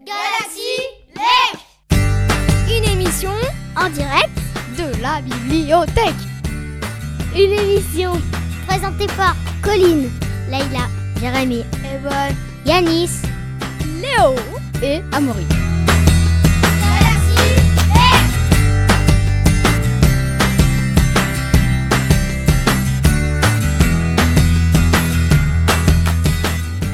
Galaxy 0.00 0.80
Lake 1.14 1.60
Une 2.68 2.84
émission 2.84 3.30
En 3.76 3.88
direct 3.90 4.30
de 4.78 5.00
la 5.02 5.20
bibliothèque. 5.20 6.14
Une 7.34 7.52
émission 7.52 8.12
présentée 8.66 9.06
par 9.16 9.36
Colline, 9.62 10.10
Leïla, 10.48 10.88
Jérémy, 11.20 11.64
Evan, 11.84 12.34
Yanis. 12.64 13.20
Léo 14.00 14.34
et 14.82 15.00
Amaury. 15.12 15.46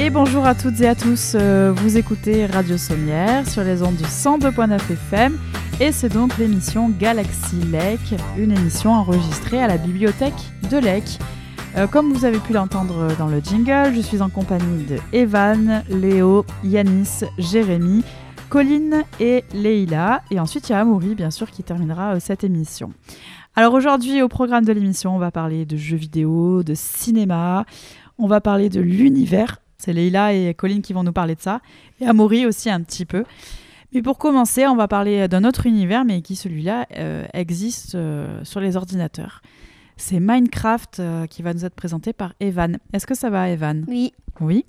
Et 0.00 0.10
bonjour 0.10 0.46
à 0.46 0.54
toutes 0.54 0.80
et 0.80 0.86
à 0.86 0.94
tous, 0.94 1.32
euh, 1.34 1.72
vous 1.74 1.96
écoutez 1.96 2.46
Radio 2.46 2.78
Sommière 2.78 3.48
sur 3.48 3.64
les 3.64 3.82
ondes 3.82 3.96
du 3.96 4.04
102.9 4.04 4.76
FM 4.92 5.36
et 5.80 5.90
c'est 5.90 6.08
donc 6.08 6.38
l'émission 6.38 6.88
Galaxy 6.88 7.56
Lake, 7.72 8.14
une 8.36 8.52
émission 8.52 8.92
enregistrée 8.92 9.60
à 9.60 9.66
la 9.66 9.76
bibliothèque 9.76 10.38
de 10.70 10.76
Lake. 10.78 11.18
Euh, 11.76 11.88
comme 11.88 12.12
vous 12.12 12.24
avez 12.24 12.38
pu 12.38 12.52
l'entendre 12.52 13.08
dans 13.18 13.26
le 13.26 13.40
jingle, 13.40 13.92
je 13.92 14.00
suis 14.00 14.22
en 14.22 14.28
compagnie 14.28 14.84
de 14.84 14.98
Evan, 15.12 15.82
Léo, 15.90 16.46
Yanis, 16.62 17.24
Jérémy, 17.36 18.04
Colline 18.50 19.02
et 19.18 19.42
Leïla. 19.52 20.22
Et 20.30 20.38
ensuite 20.38 20.68
il 20.68 20.72
y 20.72 20.74
a 20.76 20.80
Amaury 20.80 21.16
bien 21.16 21.32
sûr 21.32 21.50
qui 21.50 21.64
terminera 21.64 22.14
euh, 22.14 22.20
cette 22.20 22.44
émission. 22.44 22.92
Alors 23.56 23.74
aujourd'hui 23.74 24.22
au 24.22 24.28
programme 24.28 24.64
de 24.64 24.72
l'émission 24.72 25.16
on 25.16 25.18
va 25.18 25.32
parler 25.32 25.66
de 25.66 25.76
jeux 25.76 25.96
vidéo, 25.96 26.62
de 26.62 26.74
cinéma, 26.76 27.66
on 28.16 28.28
va 28.28 28.40
parler 28.40 28.68
de 28.68 28.80
l'univers 28.80 29.58
c'est 29.78 29.92
Leïla 29.92 30.32
et 30.32 30.54
Colline 30.54 30.82
qui 30.82 30.92
vont 30.92 31.04
nous 31.04 31.12
parler 31.12 31.36
de 31.36 31.40
ça. 31.40 31.60
Et 32.00 32.06
Amaury 32.06 32.46
aussi 32.46 32.68
un 32.68 32.82
petit 32.82 33.06
peu. 33.06 33.24
Mais 33.92 34.02
pour 34.02 34.18
commencer, 34.18 34.66
on 34.66 34.76
va 34.76 34.88
parler 34.88 35.28
d'un 35.28 35.44
autre 35.44 35.66
univers, 35.66 36.04
mais 36.04 36.20
qui 36.20 36.36
celui-là 36.36 36.86
euh, 36.96 37.24
existe 37.32 37.94
euh, 37.94 38.44
sur 38.44 38.60
les 38.60 38.76
ordinateurs. 38.76 39.40
C'est 39.96 40.20
Minecraft 40.20 41.00
euh, 41.00 41.26
qui 41.26 41.42
va 41.42 41.54
nous 41.54 41.64
être 41.64 41.74
présenté 41.74 42.12
par 42.12 42.34
Evan. 42.40 42.78
Est-ce 42.92 43.06
que 43.06 43.14
ça 43.14 43.30
va, 43.30 43.48
Evan? 43.48 43.84
Oui. 43.88 44.12
Oui. 44.40 44.64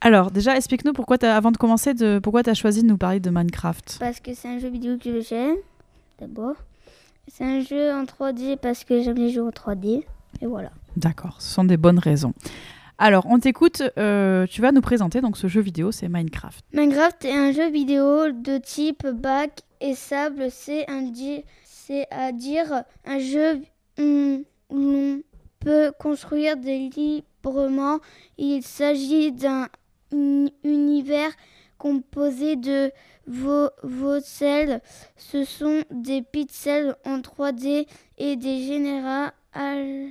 Alors, 0.00 0.30
déjà, 0.30 0.56
explique-nous 0.56 0.92
pourquoi, 0.92 1.18
avant 1.24 1.50
de 1.50 1.56
commencer, 1.56 1.92
de, 1.92 2.18
pourquoi 2.20 2.42
tu 2.42 2.50
as 2.50 2.54
choisi 2.54 2.82
de 2.82 2.86
nous 2.86 2.96
parler 2.96 3.20
de 3.20 3.30
Minecraft? 3.30 3.98
Parce 4.00 4.20
que 4.20 4.32
c'est 4.32 4.48
un 4.48 4.58
jeu 4.58 4.70
vidéo 4.70 4.96
que 4.96 5.20
j'aime, 5.20 5.56
d'abord. 6.20 6.54
C'est 7.28 7.44
un 7.44 7.60
jeu 7.60 7.92
en 7.92 8.04
3D 8.04 8.56
parce 8.56 8.84
que 8.84 9.02
j'aime 9.02 9.16
les 9.16 9.30
jeux 9.30 9.44
en 9.44 9.50
3D. 9.50 10.04
Et 10.40 10.46
voilà. 10.46 10.70
D'accord, 10.96 11.36
ce 11.40 11.52
sont 11.52 11.64
des 11.64 11.76
bonnes 11.76 11.98
raisons. 11.98 12.32
Alors, 13.02 13.24
on 13.30 13.38
t'écoute, 13.38 13.82
euh, 13.96 14.46
tu 14.46 14.60
vas 14.60 14.72
nous 14.72 14.82
présenter 14.82 15.22
donc 15.22 15.38
ce 15.38 15.46
jeu 15.46 15.62
vidéo, 15.62 15.90
c'est 15.90 16.08
Minecraft. 16.10 16.62
Minecraft 16.74 17.24
est 17.24 17.32
un 17.34 17.50
jeu 17.50 17.70
vidéo 17.70 18.30
de 18.30 18.58
type 18.58 19.06
bac 19.06 19.62
et 19.80 19.94
sable. 19.94 20.48
C'est 21.64 22.06
à 22.10 22.30
dire 22.32 22.84
un 23.06 23.18
jeu 23.18 23.62
hum, 23.98 24.44
où 24.68 24.76
l'on 24.76 25.22
peut 25.60 25.92
construire 25.98 26.56
librement. 26.56 28.00
Il 28.36 28.62
s'agit 28.62 29.32
d'un 29.32 29.68
uni- 30.12 30.52
univers 30.62 31.30
composé 31.78 32.56
de 32.56 32.92
vo- 33.26 33.70
voxels. 33.82 34.82
Ce 35.16 35.44
sont 35.44 35.84
des 35.90 36.20
pixels 36.20 36.96
en 37.06 37.20
3D 37.22 37.86
et 38.18 38.36
des 38.36 38.62
générats 38.66 39.32
al- 39.54 40.10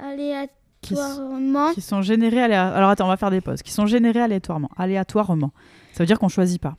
Qui, 0.00 0.30
s- 0.32 0.48
aléatoirement. 0.96 1.72
qui 1.72 1.80
sont 1.80 2.02
générés 2.02 2.38
aléa- 2.40 2.72
Alors 2.72 2.90
attends, 2.90 3.06
on 3.06 3.08
va 3.08 3.16
faire 3.16 3.30
des 3.30 3.40
pauses. 3.40 3.62
Qui 3.62 3.72
sont 3.72 3.86
générés 3.86 4.20
aléatoirement. 4.20 4.70
Aléatoirement. 4.76 5.52
Ça 5.92 6.02
veut 6.02 6.06
dire 6.06 6.18
qu'on 6.18 6.28
choisit 6.28 6.60
pas. 6.60 6.76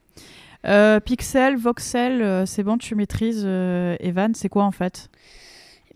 Euh, 0.66 1.00
pixel, 1.00 1.56
voxel, 1.58 2.22
euh, 2.22 2.46
c'est 2.46 2.64
bon, 2.64 2.78
tu 2.78 2.94
maîtrises. 2.96 3.44
euh, 3.46 3.96
Evan, 4.00 4.34
c'est 4.36 4.50
quoi 4.50 4.64
en 4.66 4.72
fait? 4.72 5.10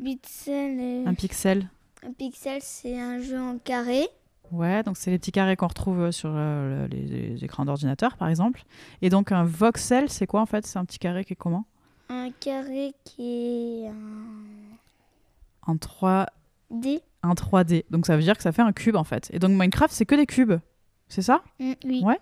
Pixel 0.04 1.04
Un 1.06 1.14
pixel 1.14 1.70
Un 2.06 2.12
pixel, 2.14 2.60
c'est 2.62 3.00
un 3.00 3.20
jeu 3.20 3.40
en 3.40 3.58
carré. 3.58 4.08
Ouais, 4.52 4.84
donc 4.84 4.98
c'est 4.98 5.10
les 5.12 5.18
petits 5.18 5.32
carrés 5.32 5.56
qu'on 5.56 5.68
retrouve 5.68 6.12
sur 6.12 6.30
les, 6.34 6.88
les 7.34 7.44
écrans 7.44 7.66
d'ordinateur, 7.66 8.18
par 8.18 8.28
exemple. 8.30 8.64
Et 9.02 9.10
donc 9.10 9.32
un 9.32 9.44
voxel, 9.44 10.10
c'est 10.10 10.28
quoi 10.28 10.42
en 10.42 10.46
fait? 10.46 10.66
C'est 10.68 10.78
un 10.80 10.86
petit 10.86 11.00
carré 11.00 11.24
qui 11.26 11.34
est 11.34 11.38
comment? 11.38 11.66
Un 12.10 12.30
carré 12.40 12.94
qui 13.04 13.86
est 13.86 13.92
En 15.66 15.78
3 15.78 16.28
En 17.24 17.34
3D. 17.34 17.86
Donc 17.90 18.06
ça 18.06 18.16
veut 18.18 18.22
dire 18.22 18.36
que 18.38 18.44
ça 18.44 18.52
fait 18.52 18.62
un 18.62 18.74
cube 18.74 18.96
en 18.96 19.04
fait. 19.04 19.30
Et 19.34 19.40
donc 19.40 19.52
Minecraft, 19.52 19.94
c'est 19.94 20.06
que 20.06 20.16
des 20.16 20.26
cubes. 20.26 20.54
C'est 21.08 21.22
ça? 21.22 21.42
Mm, 21.60 21.72
oui. 21.86 22.02
Ouais. 22.04 22.20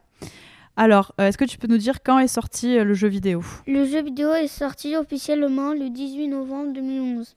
Alors, 0.77 1.13
euh, 1.19 1.27
est-ce 1.27 1.37
que 1.37 1.45
tu 1.45 1.57
peux 1.57 1.67
nous 1.67 1.77
dire 1.77 2.01
quand 2.03 2.19
est 2.19 2.27
sorti 2.27 2.77
euh, 2.77 2.83
le 2.83 2.93
jeu 2.93 3.07
vidéo? 3.07 3.43
Le 3.67 3.85
jeu 3.85 4.01
vidéo 4.03 4.33
est 4.33 4.47
sorti 4.47 4.95
officiellement 4.95 5.73
le 5.73 5.89
18 5.89 6.27
novembre 6.29 6.73
2011. 6.73 7.35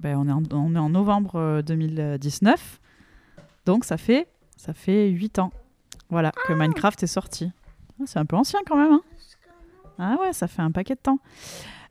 Ben, 0.00 0.16
on, 0.16 0.28
est 0.28 0.32
en, 0.32 0.42
on 0.52 0.74
est 0.76 0.78
en 0.78 0.90
novembre 0.90 1.36
euh, 1.36 1.62
2019. 1.62 2.80
Donc 3.66 3.84
ça 3.84 3.96
fait, 3.96 4.28
ça 4.56 4.72
fait 4.72 5.08
8 5.08 5.40
ans. 5.40 5.50
Voilà, 6.08 6.30
que 6.46 6.52
Minecraft 6.52 7.02
est 7.02 7.08
sorti. 7.08 7.50
Ah, 8.00 8.04
C'est 8.06 8.18
un 8.20 8.24
peu 8.26 8.36
ancien 8.36 8.60
quand 8.66 8.76
même. 8.76 8.92
hein? 8.92 9.02
ah 9.98 10.16
ouais, 10.20 10.32
ça 10.32 10.46
fait 10.46 10.62
un 10.62 10.70
paquet 10.70 10.94
de 10.94 11.00
temps. 11.00 11.18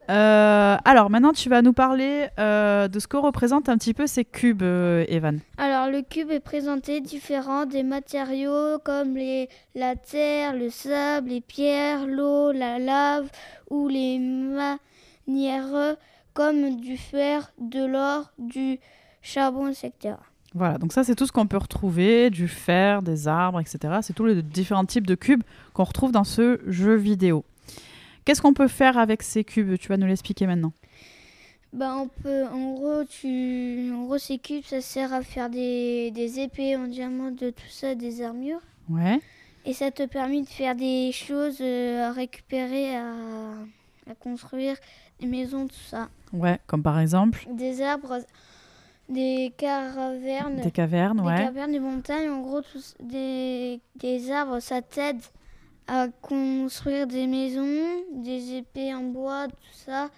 Euh, 0.09 0.77
alors 0.85 1.09
maintenant, 1.09 1.33
tu 1.33 1.49
vas 1.49 1.61
nous 1.61 1.73
parler 1.73 2.27
euh, 2.39 2.87
de 2.87 2.99
ce 2.99 3.07
que 3.07 3.17
représentent 3.17 3.67
un 3.69 3.77
petit 3.77 3.93
peu 3.93 4.07
ces 4.07 4.23
cubes, 4.23 4.63
euh, 4.63 5.05
Evan. 5.09 5.39
Alors 5.57 5.89
le 5.89 6.01
cube 6.01 6.31
est 6.31 6.39
présenté 6.39 7.01
différent 7.01 7.65
des 7.65 7.83
matériaux 7.83 8.79
comme 8.83 9.15
les, 9.15 9.49
la 9.75 9.95
terre, 9.95 10.53
le 10.53 10.69
sable, 10.69 11.29
les 11.29 11.41
pierres, 11.41 12.07
l'eau, 12.07 12.51
la 12.51 12.79
lave 12.79 13.29
ou 13.69 13.89
les 13.89 14.19
manières 14.19 15.97
comme 16.33 16.77
du 16.77 16.97
fer, 16.97 17.51
de 17.59 17.83
l'or, 17.83 18.31
du 18.37 18.79
charbon, 19.21 19.67
etc. 19.67 20.15
Voilà, 20.53 20.77
donc 20.77 20.93
ça 20.93 21.03
c'est 21.03 21.15
tout 21.15 21.25
ce 21.25 21.31
qu'on 21.31 21.47
peut 21.47 21.57
retrouver, 21.57 22.29
du 22.29 22.47
fer, 22.47 23.01
des 23.01 23.27
arbres, 23.27 23.59
etc. 23.59 23.95
C'est 24.01 24.13
tous 24.13 24.25
les 24.25 24.41
différents 24.41 24.85
types 24.85 25.05
de 25.05 25.15
cubes 25.15 25.43
qu'on 25.73 25.83
retrouve 25.83 26.11
dans 26.11 26.23
ce 26.23 26.59
jeu 26.65 26.95
vidéo. 26.95 27.43
Qu'est-ce 28.27 28.41
qu'on 28.41 28.53
peut 28.53 28.67
faire 28.67 28.97
avec 28.97 29.23
ces 29.23 29.45
cubes? 29.45 29.77
Tu 29.77 29.87
vas 29.87 29.95
nous 29.95 30.05
l'expliquer 30.05 30.47
maintenant. 30.47 30.73
Bah 31.71 31.95
on 31.97 32.09
peut, 32.09 32.43
en 32.47 32.73
gros, 32.73 33.05
tu, 33.05 33.89
en 33.93 34.03
gros 34.03 34.17
ces 34.17 34.37
cubes 34.37 34.65
ça 34.65 34.81
sert 34.81 35.13
à 35.13 35.21
faire 35.21 35.49
des, 35.49 36.11
des 36.11 36.41
épées 36.41 36.75
en 36.75 36.87
diamant, 36.87 37.31
de 37.31 37.51
tout 37.51 37.69
ça, 37.69 37.95
des 37.95 38.21
armures. 38.21 38.59
Ouais. 38.89 39.21
Et 39.63 39.71
ça 39.71 39.91
te 39.91 40.05
permet 40.05 40.41
de 40.41 40.47
faire 40.49 40.75
des 40.75 41.13
choses 41.13 41.59
euh, 41.61 42.09
à 42.09 42.11
récupérer, 42.11 42.97
à, 42.97 43.13
à 44.11 44.15
construire 44.19 44.75
des 45.21 45.27
maisons, 45.27 45.65
tout 45.67 45.75
ça. 45.87 46.09
Ouais, 46.33 46.59
comme 46.67 46.83
par 46.83 46.99
exemple 46.99 47.47
Des 47.53 47.81
arbres, 47.81 48.19
des 49.07 49.53
caravernes, 49.57 50.59
des 50.63 50.71
cavernes, 50.71 51.21
des 51.21 51.23
ouais. 51.27 51.37
cavernes, 51.37 51.71
des 51.71 51.79
montagnes. 51.79 52.29
En 52.29 52.41
gros, 52.41 52.59
des, 53.01 53.79
des 53.95 54.31
arbres, 54.31 54.59
ça 54.59 54.81
t'aide 54.81 55.21
à 55.87 56.07
construire 56.21 57.07
des 57.07 57.27
maisons, 57.27 58.03
des 58.13 58.55
épées 58.57 58.93
en 58.93 59.03
bois, 59.03 59.47
tout 59.47 59.73
ça. 59.73 60.09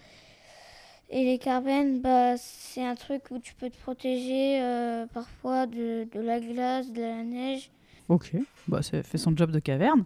Et 1.11 1.23
les 1.25 1.37
cavernes, 1.39 1.99
bah, 2.01 2.37
c'est 2.37 2.85
un 2.85 2.95
truc 2.95 3.23
où 3.31 3.39
tu 3.39 3.55
peux 3.55 3.69
te 3.69 3.77
protéger 3.77 4.61
euh, 4.61 5.05
parfois 5.13 5.65
de, 5.65 6.07
de 6.11 6.19
la 6.19 6.39
glace, 6.39 6.91
de 6.91 7.01
la 7.01 7.23
neige. 7.23 7.71
Ok, 8.09 8.33
bah, 8.67 8.81
ça 8.81 9.01
fait 9.03 9.17
son 9.17 9.35
job 9.35 9.51
de 9.51 9.59
caverne. 9.59 10.05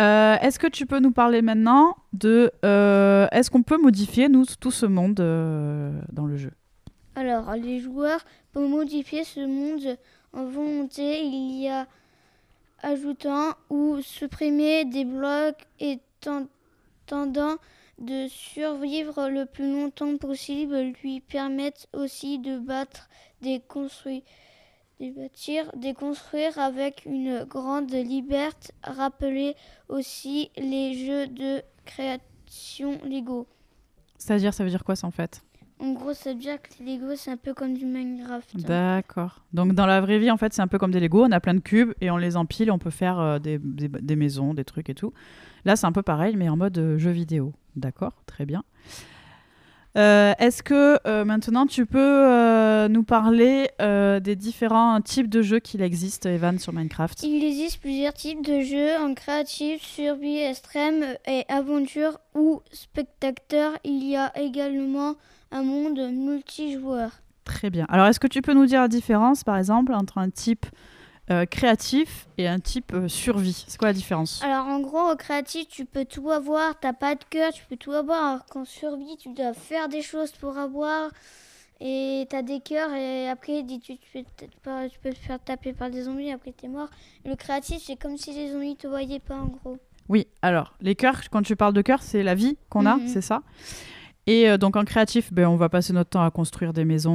Euh, 0.00 0.36
Est-ce 0.40 0.58
que 0.58 0.66
tu 0.66 0.86
peux 0.86 0.98
nous 0.98 1.12
parler 1.12 1.40
maintenant 1.42 1.96
de... 2.12 2.50
euh, 2.64 3.26
Est-ce 3.32 3.50
qu'on 3.50 3.62
peut 3.62 3.76
modifier, 3.78 4.28
nous, 4.28 4.44
tout 4.58 4.70
ce 4.70 4.86
monde 4.86 5.14
dans 5.14 6.26
le 6.26 6.36
jeu? 6.36 6.52
Alors, 7.16 7.52
les 7.54 7.80
joueurs, 7.80 8.24
pour 8.52 8.68
modifier 8.68 9.24
ce 9.24 9.40
monde 9.40 9.96
en 10.32 10.46
volonté, 10.46 11.22
il 11.22 11.62
y 11.62 11.68
a 11.68 11.86
ajoutant 12.84 13.54
ou 13.70 14.00
supprimer 14.02 14.84
des 14.84 15.04
blocs 15.04 15.66
et 15.80 15.98
ten- 16.20 16.48
tendant 17.06 17.56
de 17.98 18.26
survivre 18.28 19.28
le 19.28 19.46
plus 19.46 19.70
longtemps 19.72 20.16
possible 20.16 20.92
lui 21.02 21.20
permettent 21.20 21.88
aussi 21.92 22.38
de 22.38 22.58
battre 22.58 23.08
des 23.40 23.60
de 25.00 25.10
bâtir, 25.10 25.70
avec 26.58 27.04
une 27.04 27.44
grande 27.44 27.92
liberté. 27.92 28.72
Rappelez 28.82 29.54
aussi 29.88 30.50
les 30.56 30.94
jeux 30.94 31.26
de 31.26 31.62
création 31.84 32.98
Lego. 33.04 33.46
C'est-à-dire, 34.18 34.54
ça 34.54 34.64
veut 34.64 34.70
dire 34.70 34.84
quoi 34.84 34.96
ça 34.96 35.06
en 35.06 35.10
fait? 35.10 35.42
En 35.80 35.92
gros, 35.92 36.12
veut 36.12 36.34
dire 36.34 36.62
que 36.62 36.68
les 36.82 36.96
Lego, 36.98 37.14
c'est 37.16 37.30
un 37.30 37.36
peu 37.36 37.52
comme 37.52 37.74
du 37.74 37.84
Minecraft. 37.84 38.56
D'accord. 38.58 39.42
Donc 39.52 39.74
dans 39.74 39.86
la 39.86 40.00
vraie 40.00 40.18
vie, 40.18 40.30
en 40.30 40.36
fait, 40.36 40.52
c'est 40.54 40.62
un 40.62 40.68
peu 40.68 40.78
comme 40.78 40.92
des 40.92 41.00
Lego. 41.00 41.24
On 41.24 41.32
a 41.32 41.40
plein 41.40 41.54
de 41.54 41.60
cubes 41.60 41.92
et 42.00 42.10
on 42.10 42.16
les 42.16 42.36
empile. 42.36 42.70
On 42.70 42.78
peut 42.78 42.90
faire 42.90 43.18
euh, 43.18 43.38
des, 43.38 43.58
des- 43.58 43.88
des 43.88 44.16
maisons, 44.16 44.54
des 44.54 44.64
trucs 44.64 44.88
et 44.88 44.94
tout. 44.94 45.12
Là, 45.64 45.76
c'est 45.76 45.86
un 45.86 45.92
peu 45.92 46.02
pareil, 46.02 46.36
mais 46.36 46.48
en 46.48 46.56
mode 46.56 46.78
euh, 46.78 46.98
jeu 46.98 47.10
vidéo. 47.10 47.52
D'accord, 47.76 48.12
très 48.26 48.46
bien. 48.46 48.62
Euh, 49.96 50.32
Est-ce 50.38 50.62
que 50.62 50.98
euh, 51.06 51.24
maintenant 51.24 51.66
tu 51.66 51.86
peux 51.86 51.98
euh, 52.00 52.88
nous 52.88 53.04
parler 53.04 53.70
des 53.78 54.36
différents 54.36 55.00
types 55.00 55.28
de 55.28 55.42
jeux 55.42 55.60
qu'il 55.60 55.82
existe, 55.82 56.26
Evan, 56.26 56.58
sur 56.58 56.72
Minecraft? 56.72 57.22
Il 57.22 57.44
existe 57.44 57.80
plusieurs 57.80 58.12
types 58.12 58.44
de 58.44 58.60
jeux 58.60 58.96
en 59.00 59.14
créatif, 59.14 59.82
survie 59.82 60.38
extrême 60.38 61.04
et 61.26 61.44
aventure 61.48 62.18
ou 62.34 62.62
spectateur. 62.72 63.72
Il 63.84 64.04
y 64.04 64.16
a 64.16 64.36
également 64.38 65.14
un 65.52 65.62
monde 65.62 66.00
multijoueur. 66.12 67.10
Très 67.44 67.70
bien. 67.70 67.86
Alors, 67.88 68.06
est-ce 68.06 68.20
que 68.20 68.26
tu 68.26 68.42
peux 68.42 68.54
nous 68.54 68.66
dire 68.66 68.80
la 68.80 68.88
différence, 68.88 69.44
par 69.44 69.56
exemple, 69.56 69.92
entre 69.92 70.18
un 70.18 70.30
type 70.30 70.66
euh, 71.30 71.46
créatif 71.46 72.28
et 72.38 72.46
un 72.48 72.60
type 72.60 72.92
euh, 72.92 73.08
survie 73.08 73.64
C'est 73.66 73.78
quoi 73.78 73.88
la 73.88 73.94
différence? 73.94 74.42
Alors 74.42 74.66
en 74.66 74.80
gros, 74.80 75.10
au 75.12 75.16
créatif, 75.16 75.68
tu 75.68 75.84
peux 75.86 76.04
tout 76.04 76.30
avoir, 76.30 76.78
t'as 76.78 76.92
pas 76.92 77.14
de 77.14 77.24
cœur, 77.30 77.52
tu 77.52 77.64
peux 77.68 77.76
tout 77.76 77.92
avoir. 77.92 78.22
Alors 78.24 78.46
qu'en 78.46 78.64
survie, 78.64 79.16
tu 79.18 79.32
dois 79.32 79.54
faire 79.54 79.88
des 79.88 80.02
choses 80.02 80.32
pour 80.32 80.58
avoir. 80.58 81.10
Et 81.80 82.26
t'as 82.30 82.42
des 82.42 82.60
cœurs 82.60 82.92
et 82.94 83.28
après 83.28 83.62
dis- 83.62 83.80
tu, 83.80 83.96
tu, 83.98 84.08
peux 84.12 84.46
pas- 84.62 84.88
tu 84.88 84.98
peux 85.00 85.10
te 85.10 85.18
faire 85.18 85.40
taper 85.40 85.72
par 85.72 85.90
des 85.90 86.02
zombies, 86.02 86.30
après 86.30 86.52
t'es 86.52 86.68
mort. 86.68 86.88
Le 87.24 87.34
créatif, 87.34 87.82
c'est 87.84 87.96
comme 87.96 88.16
si 88.16 88.32
les 88.32 88.52
zombies 88.52 88.76
te 88.76 88.86
voyaient 88.86 89.18
pas 89.18 89.34
en 89.36 89.46
gros. 89.48 89.78
Oui, 90.08 90.26
alors, 90.42 90.74
les 90.80 90.94
cœurs, 90.94 91.20
quand 91.30 91.42
tu 91.42 91.56
parles 91.56 91.72
de 91.72 91.82
cœur, 91.82 92.00
c'est 92.02 92.22
la 92.22 92.34
vie 92.34 92.56
qu'on 92.68 92.86
a, 92.86 92.96
Mhm. 92.96 93.08
c'est 93.08 93.22
ça? 93.22 93.42
Et 94.26 94.48
euh, 94.48 94.56
donc 94.56 94.76
en 94.76 94.84
créatif, 94.84 95.32
ben, 95.32 95.48
on 95.48 95.56
va 95.56 95.68
passer 95.68 95.92
notre 95.92 96.10
temps 96.10 96.22
à 96.24 96.30
construire 96.30 96.72
des 96.72 96.84
maisons, 96.84 97.10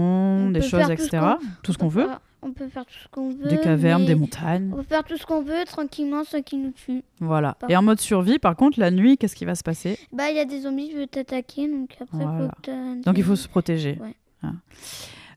On 0.47 0.51
des 0.51 0.61
choses, 0.61 0.89
etc. 0.89 1.19
Tout 1.63 1.71
ce 1.73 1.77
On 1.77 1.81
qu'on 1.83 1.87
veut. 1.87 2.07
On 2.41 2.51
peut 2.53 2.69
faire 2.69 2.85
tout 2.85 2.93
ce 3.03 3.07
qu'on 3.09 3.29
veut. 3.31 3.49
Des 3.49 3.59
cavernes, 3.59 4.05
des 4.05 4.15
montagnes. 4.15 4.71
On 4.73 4.77
peut 4.77 4.83
faire 4.83 5.03
tout 5.03 5.17
ce 5.17 5.25
qu'on 5.25 5.41
veut 5.41 5.65
tranquillement 5.65 6.23
sans 6.23 6.41
qu'ils 6.41 6.61
nous 6.61 6.71
tuent. 6.71 7.03
Voilà. 7.19 7.55
Par- 7.55 7.69
Et 7.69 7.75
en 7.75 7.81
mode 7.81 7.99
survie, 7.99 8.39
par 8.39 8.55
contre, 8.55 8.79
la 8.79 8.91
nuit, 8.91 9.17
qu'est-ce 9.17 9.35
qui 9.35 9.45
va 9.45 9.55
se 9.55 9.63
passer? 9.63 9.99
Bah, 10.13 10.29
il 10.29 10.37
y 10.37 10.39
a 10.39 10.45
des 10.45 10.61
zombies 10.61 10.89
qui 10.89 10.95
veulent 10.95 11.07
t'attaquer, 11.07 11.67
donc 11.67 11.91
après, 11.99 12.23
Voilà. 12.23 12.51
faut 12.65 12.71
Donc 13.05 13.17
il 13.17 13.23
faut 13.23 13.35
se 13.35 13.47
protéger. 13.47 13.99
Ouais. 14.01 14.15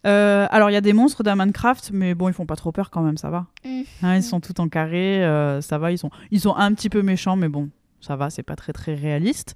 Euh, 0.04 0.48
alors 0.50 0.68
il 0.68 0.72
y 0.72 0.76
a 0.76 0.80
des 0.80 0.92
monstres 0.92 1.22
dans 1.22 1.36
Minecraft, 1.36 1.90
mais 1.92 2.14
bon, 2.14 2.28
ils 2.28 2.34
font 2.34 2.46
pas 2.46 2.56
trop 2.56 2.72
peur 2.72 2.90
quand 2.90 3.02
même, 3.02 3.16
ça 3.16 3.30
va. 3.30 3.46
Mm. 3.64 3.82
Hein, 4.02 4.16
ils 4.16 4.22
sont 4.22 4.40
tout 4.40 4.60
en 4.60 4.68
carré, 4.68 5.24
euh, 5.24 5.60
ça 5.60 5.78
va. 5.78 5.92
Ils 5.92 5.98
sont, 5.98 6.10
ils 6.32 6.40
sont 6.40 6.54
un 6.56 6.72
petit 6.74 6.88
peu 6.88 7.02
méchants, 7.02 7.36
mais 7.36 7.48
bon, 7.48 7.68
ça 8.00 8.16
va, 8.16 8.28
c'est 8.30 8.42
pas 8.42 8.56
très 8.56 8.72
très 8.72 8.94
réaliste. 8.94 9.54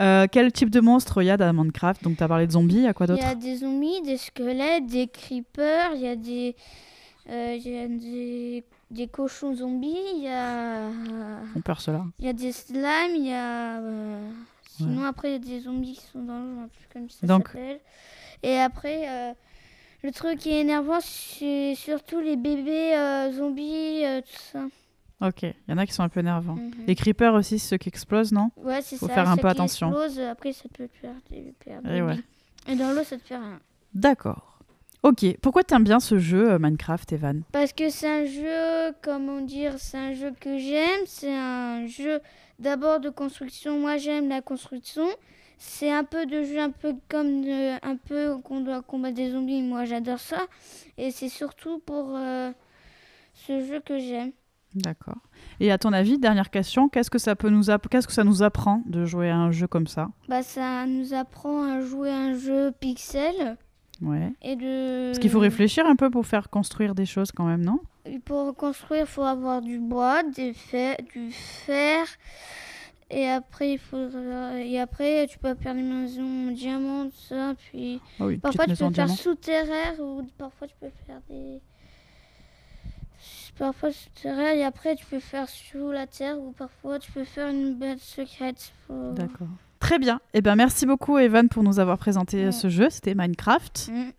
Euh, 0.00 0.26
quel 0.30 0.50
type 0.52 0.70
de 0.70 0.80
monstre 0.80 1.22
il 1.22 1.26
y 1.26 1.30
a 1.30 1.36
dans 1.36 1.52
Minecraft 1.52 2.02
Donc 2.02 2.16
tu 2.16 2.24
as 2.24 2.28
parlé 2.28 2.46
de 2.48 2.52
zombies, 2.52 2.76
il 2.76 2.82
y 2.82 2.86
a 2.88 2.94
quoi 2.94 3.06
Il 3.06 3.10
d'autre 3.10 3.22
y 3.22 3.26
a 3.26 3.34
des 3.36 3.56
zombies, 3.58 4.02
des 4.02 4.16
squelettes, 4.16 4.86
des 4.86 5.06
creepers, 5.06 5.92
il 5.94 6.00
y 6.00 6.08
a 6.08 6.16
des, 6.16 6.56
euh, 7.30 7.56
il 7.56 7.70
y 7.72 7.78
a 7.78 7.86
des, 7.86 8.64
des 8.90 9.06
cochons 9.06 9.54
zombies, 9.54 9.96
il 10.16 10.22
y 10.24 10.28
a, 10.28 10.88
il 12.18 12.24
y 12.26 12.28
a 12.28 12.32
des 12.32 12.50
slimes, 12.52 13.14
il 13.14 13.26
y 13.28 13.32
a. 13.32 13.78
euh, 13.78 14.30
sinon, 14.76 15.04
après, 15.04 15.28
il 15.28 15.32
y 15.32 15.36
a 15.36 15.38
des 15.58 15.60
zombies 15.60 15.94
qui 15.94 16.06
sont 16.12 16.22
dans 16.24 16.38
l'eau, 16.40 16.62
je 16.62 16.64
sais 16.64 16.70
plus 16.80 16.88
comment 16.92 17.06
ça 17.08 17.26
Donc- 17.28 17.46
s'appelle. 17.48 17.80
Et 18.42 18.58
après, 18.58 19.34
le 20.02 20.10
truc 20.10 20.38
qui 20.40 20.50
est 20.50 20.60
énervant, 20.62 20.98
c'est 21.00 21.74
surtout 21.76 22.18
les 22.20 22.36
bébés 22.36 22.94
zombies, 23.32 24.02
tout 24.26 24.42
ça. 24.52 24.60
Ok, 25.20 25.42
il 25.42 25.54
y 25.68 25.72
en 25.72 25.78
a 25.78 25.86
qui 25.86 25.92
sont 25.92 26.02
un 26.02 26.08
peu 26.08 26.20
nervants. 26.20 26.56
Mhm. 26.56 26.72
Les 26.86 26.94
creepers 26.94 27.34
aussi, 27.34 27.58
ceux 27.58 27.76
qui 27.76 27.88
explosent, 27.88 28.32
non? 28.32 28.50
Ouais, 28.56 28.82
c'est 28.82 28.96
Faut 28.96 29.06
ça. 29.08 29.14
faire 29.14 29.28
un 29.28 29.36
ceux 29.36 29.42
peu 29.42 29.48
qui 29.48 29.52
attention. 29.52 29.88
explosent, 29.90 30.20
après, 30.20 30.52
ça 30.52 30.64
peut 30.76 30.88
te 30.88 30.96
faire 30.96 31.14
des 31.30 31.54
faire 31.62 31.80
Eh 31.88 32.02
ouais. 32.02 32.18
Et 32.68 32.74
dans 32.76 32.92
l'eau, 32.92 33.04
ça 33.04 33.16
te 33.16 33.22
fait 33.22 33.36
rien. 33.36 33.60
D'accord. 33.94 34.58
Ok, 35.02 35.24
pourquoi 35.42 35.62
t'aimes 35.64 35.84
bien 35.84 36.00
ce 36.00 36.18
jeu 36.18 36.52
euh, 36.52 36.58
Minecraft, 36.58 37.12
Evan? 37.12 37.42
Parce 37.52 37.72
que 37.74 37.90
c'est 37.90 38.08
un 38.08 38.24
jeu, 38.24 38.94
comment 39.02 39.40
dire, 39.42 39.74
c'est 39.78 39.98
un 39.98 40.14
jeu 40.14 40.32
que 40.40 40.58
j'aime. 40.58 41.00
C'est 41.06 41.32
un 41.34 41.86
jeu 41.86 42.20
d'abord 42.58 43.00
de 43.00 43.10
construction. 43.10 43.78
Moi, 43.78 43.98
j'aime 43.98 44.28
la 44.30 44.40
construction. 44.40 45.06
C'est 45.58 45.92
un 45.92 46.04
peu 46.04 46.24
de 46.26 46.42
jeu, 46.42 46.58
un 46.58 46.70
peu 46.70 46.94
comme 47.08 47.42
de- 47.42 47.86
un 47.86 47.96
peu 47.96 48.38
qu'on 48.42 48.60
doit 48.62 48.82
combattre 48.82 49.14
des 49.14 49.30
zombies. 49.30 49.62
Moi, 49.62 49.84
j'adore 49.84 50.18
ça. 50.18 50.46
Et 50.98 51.10
c'est 51.10 51.28
surtout 51.28 51.78
pour 51.80 52.14
euh, 52.16 52.50
ce 53.34 53.60
jeu 53.64 53.80
que 53.84 53.98
j'aime. 53.98 54.32
D'accord. 54.74 55.18
Et 55.60 55.70
à 55.70 55.78
ton 55.78 55.92
avis, 55.92 56.18
dernière 56.18 56.50
question, 56.50 56.88
qu'est-ce 56.88 57.10
que 57.10 57.18
ça 57.18 57.36
peut 57.36 57.48
nous 57.48 57.64
qu'est-ce 57.90 58.06
que 58.06 58.12
ça 58.12 58.24
nous 58.24 58.42
apprend 58.42 58.82
de 58.86 59.04
jouer 59.04 59.30
à 59.30 59.36
un 59.36 59.50
jeu 59.52 59.66
comme 59.66 59.86
ça? 59.86 60.08
Bah, 60.28 60.42
ça 60.42 60.86
nous 60.86 61.14
apprend 61.14 61.62
à 61.64 61.80
jouer 61.80 62.10
à 62.10 62.18
un 62.18 62.34
jeu 62.34 62.72
pixel 62.80 63.56
Ouais. 64.02 64.32
et 64.42 64.56
de. 64.56 65.10
Parce 65.10 65.20
qu'il 65.20 65.30
faut 65.30 65.38
réfléchir 65.38 65.86
un 65.86 65.94
peu 65.94 66.10
pour 66.10 66.26
faire 66.26 66.50
construire 66.50 66.94
des 66.94 67.06
choses 67.06 67.30
quand 67.30 67.44
même, 67.44 67.64
non? 67.64 67.78
Et 68.04 68.18
Pour 68.18 68.54
construire, 68.56 69.02
il 69.02 69.06
faut 69.06 69.22
avoir 69.22 69.62
du 69.62 69.78
bois, 69.78 70.22
des 70.24 70.52
fer, 70.52 70.96
du 71.14 71.30
fer. 71.30 72.04
Et 73.10 73.28
après, 73.28 73.72
il 73.74 73.78
faudra... 73.78 74.58
et 74.58 74.80
après, 74.80 75.26
tu 75.28 75.38
peux 75.38 75.54
faire 75.54 75.74
des 75.74 75.82
maisons 75.82 76.48
en 76.48 76.50
diamant, 76.50 77.04
tout 77.04 77.12
ça. 77.28 77.54
Puis 77.54 78.00
Ah 78.18 78.26
oui, 78.26 78.38
parfois, 78.38 78.66
tu 78.66 78.74
peux 78.74 78.90
faire 78.90 79.08
souterrain 79.08 79.94
ou 80.00 80.22
parfois, 80.36 80.66
tu 80.66 80.74
peux 80.80 80.90
faire 81.06 81.20
des. 81.30 81.60
Parfois 83.58 83.92
souterrain 83.92 84.50
et 84.52 84.64
après, 84.64 84.96
tu 84.96 85.04
peux 85.06 85.20
faire 85.20 85.48
sous 85.48 85.90
la 85.92 86.06
terre 86.06 86.38
ou 86.38 86.52
parfois, 86.52 86.98
tu 86.98 87.12
peux 87.12 87.24
faire 87.24 87.48
une 87.48 87.74
bête 87.74 88.00
secrète. 88.00 88.72
Faut- 88.86 89.12
D'accord. 89.12 89.46
Très 89.78 89.98
bien. 89.98 90.20
Eh 90.32 90.40
ben, 90.40 90.56
merci 90.56 90.86
beaucoup, 90.86 91.18
Evan, 91.18 91.48
pour 91.48 91.62
nous 91.62 91.78
avoir 91.78 91.98
présenté 91.98 92.42
euh, 92.42 92.46
Ouais. 92.46 92.52
ce 92.52 92.68
jeu. 92.68 92.88
C'était 92.90 93.14
Minecraft. 93.14 93.90
Mm. 93.92 94.10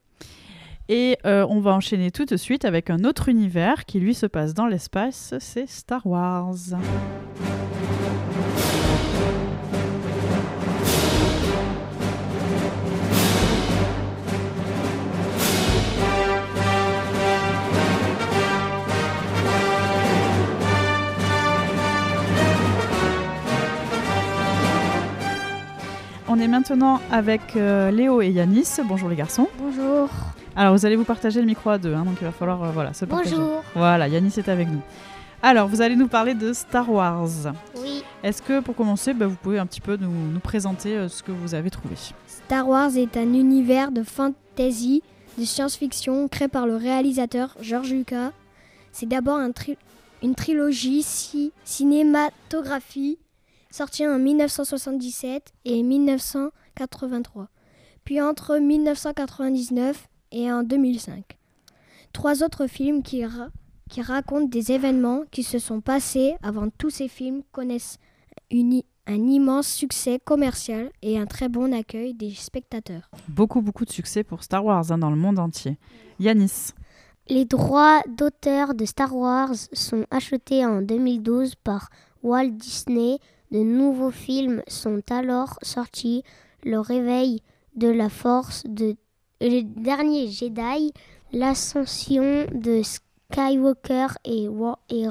Et 0.87 1.17
euh, 1.25 1.45
on 1.49 1.59
va 1.59 1.73
enchaîner 1.73 2.11
tout 2.11 2.25
de 2.25 2.37
suite 2.37 2.63
avec 2.63 2.89
un 2.91 3.03
autre 3.03 3.27
univers 3.29 3.85
qui, 3.85 3.99
lui, 3.99 4.13
se 4.13 4.27
passe 4.27 4.53
dans 4.53 4.67
l'espace. 4.67 5.33
C'est 5.39 5.67
Star 5.67 6.05
Wars. 6.05 6.53
Est 26.45 26.47
maintenant 26.47 27.01
avec 27.11 27.55
euh, 27.55 27.89
Léo 27.89 28.21
et 28.21 28.29
Yanis. 28.29 28.67
Bonjour 28.87 29.09
les 29.09 29.15
garçons. 29.15 29.47
Bonjour. 29.57 30.09
Alors 30.55 30.75
vous 30.75 30.85
allez 30.85 30.95
vous 30.95 31.03
partager 31.03 31.39
le 31.39 31.47
micro 31.47 31.71
à 31.71 31.79
deux, 31.79 31.93
hein, 31.95 32.05
donc 32.05 32.17
il 32.21 32.23
va 32.23 32.31
falloir 32.31 32.63
euh, 32.63 32.71
voilà, 32.71 32.93
se 32.93 33.03
partager. 33.05 33.31
Bonjour. 33.35 33.63
Voilà, 33.73 34.07
Yanis 34.07 34.33
est 34.37 34.47
avec 34.47 34.67
nous. 34.69 34.79
Alors 35.41 35.67
vous 35.67 35.81
allez 35.81 35.95
nous 35.95 36.07
parler 36.07 36.35
de 36.35 36.53
Star 36.53 36.89
Wars. 36.91 37.27
Oui. 37.81 38.03
Est-ce 38.23 38.43
que 38.43 38.59
pour 38.59 38.75
commencer, 38.75 39.15
bah, 39.15 39.25
vous 39.25 39.35
pouvez 39.35 39.57
un 39.57 39.65
petit 39.65 39.81
peu 39.81 39.97
nous, 39.99 40.11
nous 40.11 40.39
présenter 40.39 40.95
euh, 40.95 41.09
ce 41.09 41.23
que 41.23 41.31
vous 41.31 41.55
avez 41.55 41.71
trouvé? 41.71 41.95
Star 42.27 42.67
Wars 42.69 42.95
est 42.95 43.17
un 43.17 43.33
univers 43.33 43.91
de 43.91 44.03
fantasy, 44.03 45.01
de 45.39 45.45
science-fiction 45.45 46.27
créé 46.27 46.47
par 46.47 46.67
le 46.67 46.75
réalisateur 46.75 47.55
George 47.59 47.89
Lucas. 47.91 48.31
C'est 48.91 49.07
d'abord 49.09 49.37
un 49.37 49.51
tri- 49.51 49.77
une 50.21 50.35
trilogie 50.35 51.01
ci- 51.01 51.51
cinématographie 51.63 53.17
sortie 53.75 54.07
en 54.07 54.17
1977 54.17 55.53
et 55.65 55.83
1983, 55.83 57.47
puis 58.03 58.21
entre 58.21 58.57
1999 58.57 60.07
et 60.31 60.51
en 60.51 60.63
2005. 60.63 61.23
Trois 62.13 62.43
autres 62.43 62.67
films 62.67 63.03
qui, 63.03 63.25
ra- 63.25 63.49
qui 63.89 64.01
racontent 64.01 64.47
des 64.47 64.71
événements 64.71 65.23
qui 65.31 65.43
se 65.43 65.59
sont 65.59 65.81
passés 65.81 66.35
avant 66.41 66.69
tous 66.69 66.89
ces 66.89 67.07
films 67.07 67.41
connaissent 67.51 67.97
une 68.51 68.81
un 69.07 69.27
immense 69.27 69.67
succès 69.67 70.17
commercial 70.17 70.89
et 71.03 71.19
un 71.19 71.27
très 71.27 71.47
bon 71.47 71.71
accueil 71.75 72.15
des 72.15 72.31
spectateurs. 72.31 73.07
Beaucoup, 73.27 73.61
beaucoup 73.61 73.85
de 73.85 73.91
succès 73.91 74.23
pour 74.23 74.41
Star 74.41 74.65
Wars 74.65 74.91
hein, 74.91 74.97
dans 74.97 75.11
le 75.11 75.15
monde 75.15 75.37
entier. 75.37 75.77
Yanis, 76.19 76.71
Les 77.29 77.45
droits 77.45 78.01
d'auteur 78.07 78.73
de 78.73 78.83
Star 78.85 79.15
Wars 79.15 79.53
sont 79.73 80.05
achetés 80.09 80.65
en 80.65 80.81
2012 80.81 81.53
par 81.63 81.91
Walt 82.23 82.49
Disney. 82.49 83.19
De 83.55 83.63
nouveaux 83.63 84.11
films 84.11 84.63
sont 84.67 85.01
alors 85.09 85.57
sortis. 85.61 86.23
Le 86.65 86.77
réveil 86.81 87.41
de 87.77 87.87
la 87.87 88.09
force 88.09 88.63
de 88.67 88.97
Le 89.39 89.61
dernier 89.61 90.27
Jedi, 90.27 90.91
l'ascension 91.31 92.47
de 92.53 92.81
Skywalker 92.83 94.07
et, 94.25 94.49
et. 94.89 95.07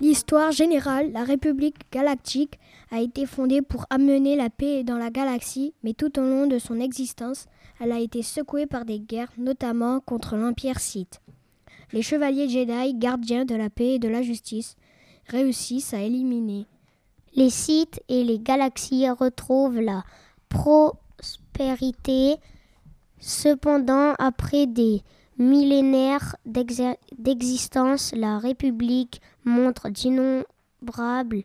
L'histoire 0.00 0.52
générale, 0.52 1.10
la 1.10 1.24
République 1.24 1.90
galactique 1.90 2.60
a 2.92 3.00
été 3.00 3.26
fondée 3.26 3.62
pour 3.62 3.86
amener 3.90 4.36
la 4.36 4.48
paix 4.48 4.84
dans 4.84 4.98
la 4.98 5.10
galaxie, 5.10 5.74
mais 5.82 5.94
tout 5.94 6.20
au 6.20 6.22
long 6.22 6.46
de 6.46 6.60
son 6.60 6.78
existence, 6.78 7.46
elle 7.80 7.90
a 7.90 7.98
été 7.98 8.22
secouée 8.22 8.66
par 8.66 8.84
des 8.84 9.00
guerres, 9.00 9.32
notamment 9.38 9.98
contre 9.98 10.36
l'Empire 10.36 10.78
Sith. 10.78 11.20
Les 11.92 12.02
chevaliers 12.02 12.48
Jedi, 12.48 12.94
gardiens 12.94 13.44
de 13.44 13.56
la 13.56 13.70
paix 13.70 13.94
et 13.94 13.98
de 13.98 14.08
la 14.08 14.22
justice, 14.22 14.76
réussissent 15.28 15.94
à 15.94 16.00
éliminer 16.00 16.66
Les 17.34 17.50
sites 17.50 18.02
et 18.08 18.24
les 18.24 18.38
galaxies 18.38 19.08
retrouvent 19.08 19.80
la 19.80 20.04
prospérité. 20.48 22.36
Cependant, 23.18 24.14
après 24.18 24.66
des 24.66 25.02
millénaires 25.38 26.36
d'existence, 26.44 28.12
la 28.14 28.38
République 28.38 29.20
montre 29.44 29.88
d'innombrables 29.88 31.42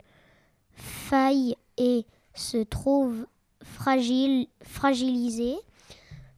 failles 0.73 1.55
et 1.77 2.05
se 2.33 2.57
trouve 2.63 3.25
fragile, 3.63 4.47
fragilisé. 4.61 5.55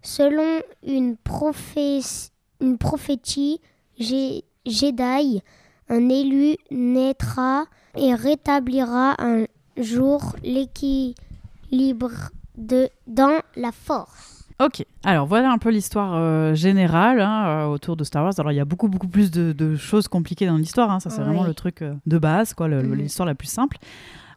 Selon 0.01 0.61
une, 0.83 1.15
prophé- 1.17 2.29
une 2.61 2.77
prophétie 2.77 3.59
Jedi, 3.99 5.41
un 5.89 6.09
élu 6.09 6.55
naîtra 6.71 7.65
et 7.97 8.13
rétablira 8.13 9.15
un 9.19 9.45
jour 9.77 10.35
l'équilibre 10.43 12.11
de, 12.57 12.89
dans 13.07 13.39
la 13.55 13.71
force. 13.71 14.35
Ok, 14.61 14.85
alors 15.05 15.25
voilà 15.25 15.51
un 15.51 15.57
peu 15.57 15.69
l'histoire 15.69 16.15
euh, 16.15 16.53
générale 16.53 17.21
hein, 17.21 17.45
euh, 17.47 17.65
autour 17.67 17.95
de 17.95 18.03
Star 18.03 18.25
Wars. 18.25 18.33
Alors 18.39 18.51
il 18.51 18.55
y 18.55 18.59
a 18.59 18.65
beaucoup 18.65 18.89
beaucoup 18.89 19.07
plus 19.07 19.31
de, 19.31 19.53
de 19.53 19.77
choses 19.77 20.09
compliquées 20.09 20.47
dans 20.47 20.57
l'histoire, 20.57 20.91
hein. 20.91 20.99
ça 20.99 21.09
c'est 21.09 21.19
Ouais. 21.19 21.25
vraiment 21.27 21.43
le 21.45 21.53
truc 21.53 21.81
euh, 21.81 21.93
de 22.05 22.17
base, 22.17 22.53
quoi, 22.53 22.67
Mhm. 22.67 22.93
l'histoire 22.95 23.25
la 23.25 23.35
plus 23.35 23.47
simple. 23.47 23.77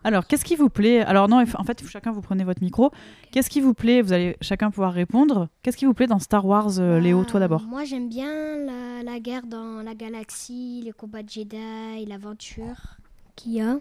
Alors 0.04 0.26
qu'est-ce 0.26 0.44
qui 0.44 0.56
vous 0.56 0.68
plaît? 0.68 1.00
Alors 1.02 1.28
non, 1.28 1.42
en 1.42 1.64
fait, 1.64 1.86
chacun 1.88 2.10
vous 2.10 2.22
prenez 2.22 2.42
votre 2.44 2.62
micro. 2.62 2.90
Qu'est-ce 3.30 3.48
qui 3.48 3.60
vous 3.60 3.74
plaît? 3.74 4.02
Vous 4.02 4.12
allez 4.12 4.36
chacun 4.40 4.70
pouvoir 4.70 4.92
répondre. 4.92 5.48
Qu'est-ce 5.62 5.76
qui 5.76 5.84
vous 5.84 5.94
plaît 5.94 6.06
dans 6.08 6.18
Star 6.18 6.44
Wars, 6.44 6.78
euh, 6.80 6.98
Léo, 6.98 7.24
toi 7.24 7.34
Bah, 7.34 7.40
d'abord? 7.40 7.62
Moi, 7.62 7.84
j'aime 7.84 8.08
bien 8.08 8.56
la, 8.56 9.02
la 9.04 9.20
guerre 9.20 9.46
dans 9.46 9.82
la 9.82 9.94
galaxie, 9.94 10.82
les 10.84 10.92
combats 10.92 11.22
de 11.22 11.28
Jedi, 11.28 12.04
l'aventure 12.06 12.96
qu'il 13.36 13.52
y 13.52 13.60
a. 13.60 13.74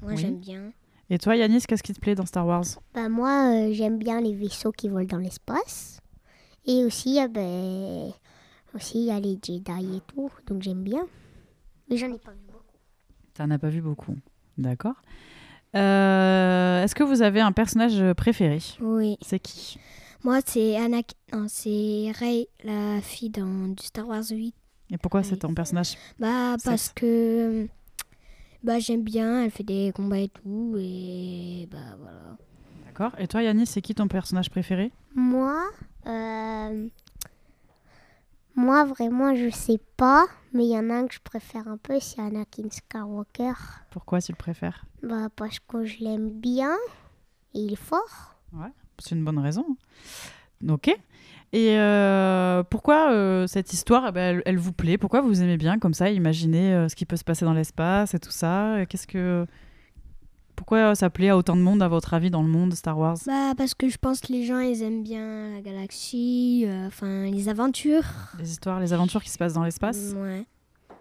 Moi, 0.00 0.12
Oui. 0.12 0.16
j'aime 0.16 0.38
bien. 0.38 0.72
Et 1.10 1.18
toi, 1.18 1.36
Yanis, 1.36 1.62
qu'est-ce 1.68 1.82
qui 1.82 1.92
te 1.92 2.00
plaît 2.00 2.14
dans 2.14 2.24
Star 2.24 2.46
Wars? 2.46 2.64
Bah 2.94 3.08
moi, 3.10 3.52
euh, 3.54 3.72
j'aime 3.74 3.98
bien 3.98 4.20
les 4.22 4.34
vaisseaux 4.34 4.72
qui 4.72 4.88
volent 4.88 5.06
dans 5.06 5.18
l'espace. 5.18 5.98
Et 6.64 6.84
aussi, 6.84 7.20
euh, 7.20 7.28
ben, 7.28 8.10
aussi, 8.74 9.00
il 9.00 9.04
y 9.04 9.10
a 9.10 9.20
les 9.20 9.34
Jedi 9.42 9.96
et 9.96 10.00
tout, 10.06 10.30
donc 10.46 10.62
j'aime 10.62 10.82
bien. 10.82 11.02
Mais 11.90 11.98
j'en 11.98 12.06
ai 12.06 12.18
pas 12.18 12.30
vu 12.30 12.38
beaucoup. 12.46 12.64
T'en 13.34 13.50
as 13.50 13.58
pas 13.58 13.68
vu 13.68 13.82
beaucoup, 13.82 14.16
d'accord. 14.56 14.94
Euh, 15.74 16.82
Est-ce 16.82 16.94
que 16.94 17.02
vous 17.02 17.22
avez 17.22 17.40
un 17.40 17.52
personnage 17.52 18.02
préféré? 18.14 18.58
Oui. 18.80 19.16
C'est 19.22 19.38
qui? 19.38 19.78
Moi, 20.24 20.38
c'est 20.44 20.76
Anakin. 20.76 21.14
Non, 21.32 21.46
c'est 21.48 22.12
Rey, 22.18 22.48
la 22.64 23.00
fille 23.00 23.30
dans 23.30 23.68
du 23.68 23.84
Star 23.84 24.06
Wars 24.06 24.22
8. 24.30 24.54
Et 24.90 24.98
pourquoi 24.98 25.20
Oui. 25.20 25.26
c'est 25.28 25.38
ton 25.38 25.54
personnage? 25.54 25.96
Bah, 26.18 26.56
parce 26.64 26.90
que. 26.90 27.66
Bah, 28.62 28.78
j'aime 28.78 29.02
bien. 29.02 29.42
Elle 29.44 29.50
fait 29.50 29.64
des 29.64 29.92
combats 29.94 30.18
et 30.18 30.28
tout. 30.28 30.76
Et 30.78 31.68
bah, 31.70 31.78
voilà. 31.98 32.36
D'accord. 32.86 33.12
Et 33.18 33.26
toi, 33.26 33.42
Yanis, 33.42 33.66
c'est 33.66 33.80
qui 33.80 33.94
ton 33.94 34.06
personnage 34.06 34.50
préféré? 34.50 34.92
Moi, 35.14 35.58
euh, 36.06 36.88
moi 38.54 38.84
vraiment, 38.84 39.34
je 39.34 39.50
sais 39.50 39.80
pas, 39.96 40.26
mais 40.52 40.64
il 40.64 40.70
y 40.70 40.78
en 40.78 40.90
a 40.90 40.94
un 40.94 41.06
que 41.06 41.14
je 41.14 41.20
préfère 41.20 41.68
un 41.68 41.76
peu, 41.76 41.98
c'est 42.00 42.20
Anakin 42.20 42.68
Skywalker. 42.70 43.54
Pourquoi 43.90 44.20
tu 44.20 44.32
le 44.32 44.36
préfères? 44.36 44.84
Bah 45.02 45.28
parce 45.34 45.58
que 45.60 45.84
je 45.84 45.98
l'aime 46.04 46.30
bien, 46.30 46.74
et 47.54 47.60
il 47.60 47.72
est 47.72 47.76
fort. 47.76 48.36
C'est 48.98 49.14
une 49.14 49.24
bonne 49.24 49.38
raison. 49.38 49.64
Ok. 50.68 50.88
Et 51.54 51.78
euh, 51.78 52.62
pourquoi 52.62 53.10
euh, 53.10 53.46
cette 53.46 53.72
histoire, 53.72 54.06
eh 54.08 54.12
ben, 54.12 54.36
elle, 54.36 54.42
elle 54.46 54.58
vous 54.58 54.72
plaît? 54.72 54.96
Pourquoi 54.96 55.20
vous 55.20 55.42
aimez 55.42 55.56
bien 55.56 55.78
comme 55.78 55.92
ça 55.92 56.10
imaginer 56.10 56.72
euh, 56.72 56.88
ce 56.88 56.96
qui 56.96 57.04
peut 57.04 57.16
se 57.16 57.24
passer 57.24 57.44
dans 57.44 57.52
l'espace 57.52 58.14
et 58.14 58.18
tout 58.18 58.30
ça? 58.30 58.86
Qu'est-ce 58.88 59.06
que 59.06 59.46
pourquoi 60.62 60.94
ça 60.94 61.10
plaît 61.10 61.30
à 61.30 61.36
autant 61.36 61.56
de 61.56 61.60
monde 61.60 61.82
à 61.82 61.88
votre 61.88 62.14
avis 62.14 62.30
dans 62.30 62.42
le 62.42 62.48
monde 62.48 62.72
Star 62.74 62.96
Wars? 62.96 63.16
Bah, 63.26 63.52
parce 63.56 63.74
que 63.74 63.88
je 63.88 63.98
pense 63.98 64.20
que 64.20 64.32
les 64.32 64.44
gens, 64.46 64.60
ils 64.60 64.80
aiment 64.82 65.02
bien 65.02 65.50
la 65.54 65.60
galaxie. 65.60 66.62
euh, 66.66 66.86
Enfin, 66.86 67.24
les 67.30 67.48
aventures. 67.48 68.04
Les 68.38 68.48
histoires, 68.52 68.78
les 68.78 68.92
aventures 68.92 69.22
qui 69.24 69.30
se 69.30 69.38
passent 69.38 69.54
dans 69.54 69.64
l'espace? 69.64 70.12
Ouais. 70.16 70.46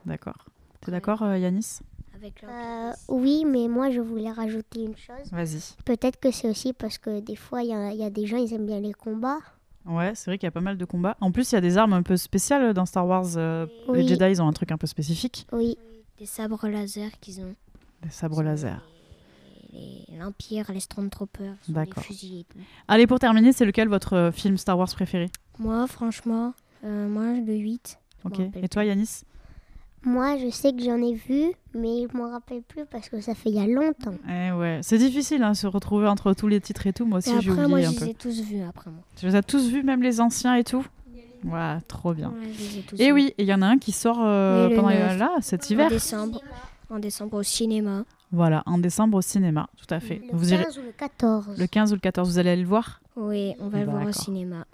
D'accord. 0.06 0.48
T'es 0.82 0.92
d'accord, 0.92 1.22
euh, 1.22 1.38
Yanis? 1.38 1.80
Avec 2.16 2.44
Euh, 2.44 2.92
oui, 3.08 3.46
mais 3.46 3.68
moi 3.68 3.92
je 3.92 4.00
voulais 4.02 4.32
rajouter 4.32 4.82
une 4.84 4.98
chose. 4.98 5.32
Vas-y. 5.32 5.62
Peut-être 5.86 6.20
que 6.20 6.32
c'est 6.32 6.50
aussi 6.50 6.74
parce 6.74 6.98
que 6.98 7.20
des 7.20 7.36
fois, 7.36 7.62
il 7.62 7.70
y, 7.70 7.74
a- 7.74 7.92
il 7.92 8.00
y 8.00 8.04
a 8.04 8.10
des 8.10 8.26
gens, 8.26 8.38
ils 8.38 8.52
aiment 8.54 8.66
bien 8.66 8.80
les 8.80 8.94
combats. 8.94 9.38
Ouais, 9.86 10.14
c'est 10.16 10.32
vrai 10.32 10.38
qu'il 10.40 10.48
y 10.48 10.48
a 10.48 10.52
pas 10.52 10.62
mal 10.62 10.78
de 10.78 10.86
combats. 10.86 11.18
En 11.22 11.32
plus, 11.32 11.52
il 11.52 11.56
y 11.56 11.58
a 11.58 11.62
des 11.62 11.78
armes 11.78 11.94
un 11.94 12.02
peu 12.04 12.18
spéciales 12.18 12.74
dans 12.74 12.88
Star 12.88 13.06
Wars. 13.06 13.26
euh, 13.38 13.68
Les. 13.94 14.08
Jedi, 14.08 14.26
ils 14.26 14.42
ont 14.42 14.48
un 14.48 14.54
truc 14.54 14.72
un 14.72 14.78
peu 14.78 14.88
spécifique. 14.88 15.46
Oui, 15.52 15.78
Des 16.18 16.26
sabres 16.26 16.68
laser 16.68 17.12
qu'ils 17.20 17.42
ont. 17.42 17.56
Des 18.04 18.10
sabres 18.10 18.42
laser. 18.42 18.82
Les- 19.74 20.06
L'Empire, 20.18 20.72
les 20.74 20.80
Stormtroopers. 20.80 21.56
sur 21.64 21.80
les 21.80 21.92
fusils 22.02 22.40
et 22.40 22.44
tout. 22.44 22.60
Allez, 22.88 23.08
pour 23.08 23.20
terminer, 23.20 23.54
c'est 23.54 23.66
lequel 23.66 23.88
votre 23.88 24.14
euh, 24.14 24.32
film 24.32 24.58
Star 24.58 24.78
Wars 24.78 24.90
préféré? 24.94 25.30
Moi, 25.60 25.88
franchement, 25.88 26.54
euh, 26.84 27.08
moi, 27.08 27.34
le 27.34 27.54
8. 27.56 27.98
Ok. 28.26 28.38
m'en 28.40 28.46
rappelle 28.46 28.66
Et 28.66 28.70
toi, 28.70 28.86
Yanis? 28.86 29.22
Moi 30.04 30.36
je 30.40 30.50
sais 30.50 30.74
que 30.74 30.82
j'en 30.84 30.98
ai 31.00 31.14
vu, 31.14 31.52
mais 31.76 32.08
je 32.12 32.18
m'en 32.18 32.32
rappelle 32.32 32.64
plus 32.64 32.86
parce 32.88 33.08
que 33.08 33.22
ça 33.22 33.36
fait 33.36 33.50
il 33.52 33.56
y 33.56 33.60
a 33.60 33.68
longtemps. 33.68 34.16
Eh 34.28 34.52
ouais, 34.52 34.80
c'est 34.82 34.98
difficile 34.98 35.44
hein, 35.44 35.54
se 35.54 35.68
retrouver 35.68 36.08
entre 36.08 36.34
tous 36.34 36.48
les 36.48 36.60
titres 36.60 36.88
et 36.88 36.94
tout. 36.94 37.06
Moi 37.06 37.20
aussi, 37.20 37.30
j'ai 37.40 37.52
après, 37.52 37.68
moi, 37.68 37.78
oublié 37.78 37.84
je 37.86 37.90
un 37.90 37.94
peu. 38.00 38.06
les 38.06 38.12
ai 38.12 38.14
tous 38.16 38.42
vus 38.42 38.62
après 38.64 38.90
moi. 38.90 39.02
Tu 39.16 39.28
les 39.28 39.36
as 39.36 39.44
tous 39.44 39.70
vus, 39.70 39.84
même 39.84 40.02
les 40.02 40.20
anciens 40.20 40.56
et 40.56 40.64
tout? 40.64 40.84
Ouais, 41.44 41.78
trop 41.88 42.16
bien. 42.16 42.30
Ouais, 42.32 42.52
je 42.52 42.98
les 42.98 43.04
Et 43.04 43.08
vus. 43.10 43.14
oui, 43.14 43.34
il 43.38 43.46
y 43.46 43.54
en 43.54 43.62
a 43.62 43.68
un 43.68 43.78
qui 43.78 43.92
sort 43.92 44.18
euh, 44.22 44.70
pendant 44.76 44.90
neuf. 44.90 45.20
là 45.20 45.36
cet 45.42 45.66
En 45.70 45.74
hiver. 45.74 45.90
décembre. 45.90 46.42
En 46.90 46.98
décembre 46.98 47.38
au 47.38 47.44
cinéma. 47.44 48.04
Voilà, 48.32 48.64
en 48.66 48.78
décembre 48.78 49.18
au 49.18 49.22
cinéma, 49.22 49.68
tout 49.76 49.94
à 49.94 50.00
fait. 50.00 50.22
Le 50.32 50.38
Vous 50.38 50.50
15 50.50 50.52
irez 50.52 50.80
ou 50.80 50.86
le 50.86 50.92
14. 50.94 51.46
le 51.58 51.68
15 51.68 51.92
ou 51.92 51.96
le 51.96 52.00
14, 52.00 52.30
vous 52.30 52.38
allez 52.40 52.52
aller 52.52 52.62
le 52.62 52.68
voir 52.68 53.02
Oui, 53.16 53.54
on 53.60 53.68
va 53.68 53.80
le 53.80 53.86
voir 53.86 54.06
au 54.08 54.12
cinéma. 54.12 54.66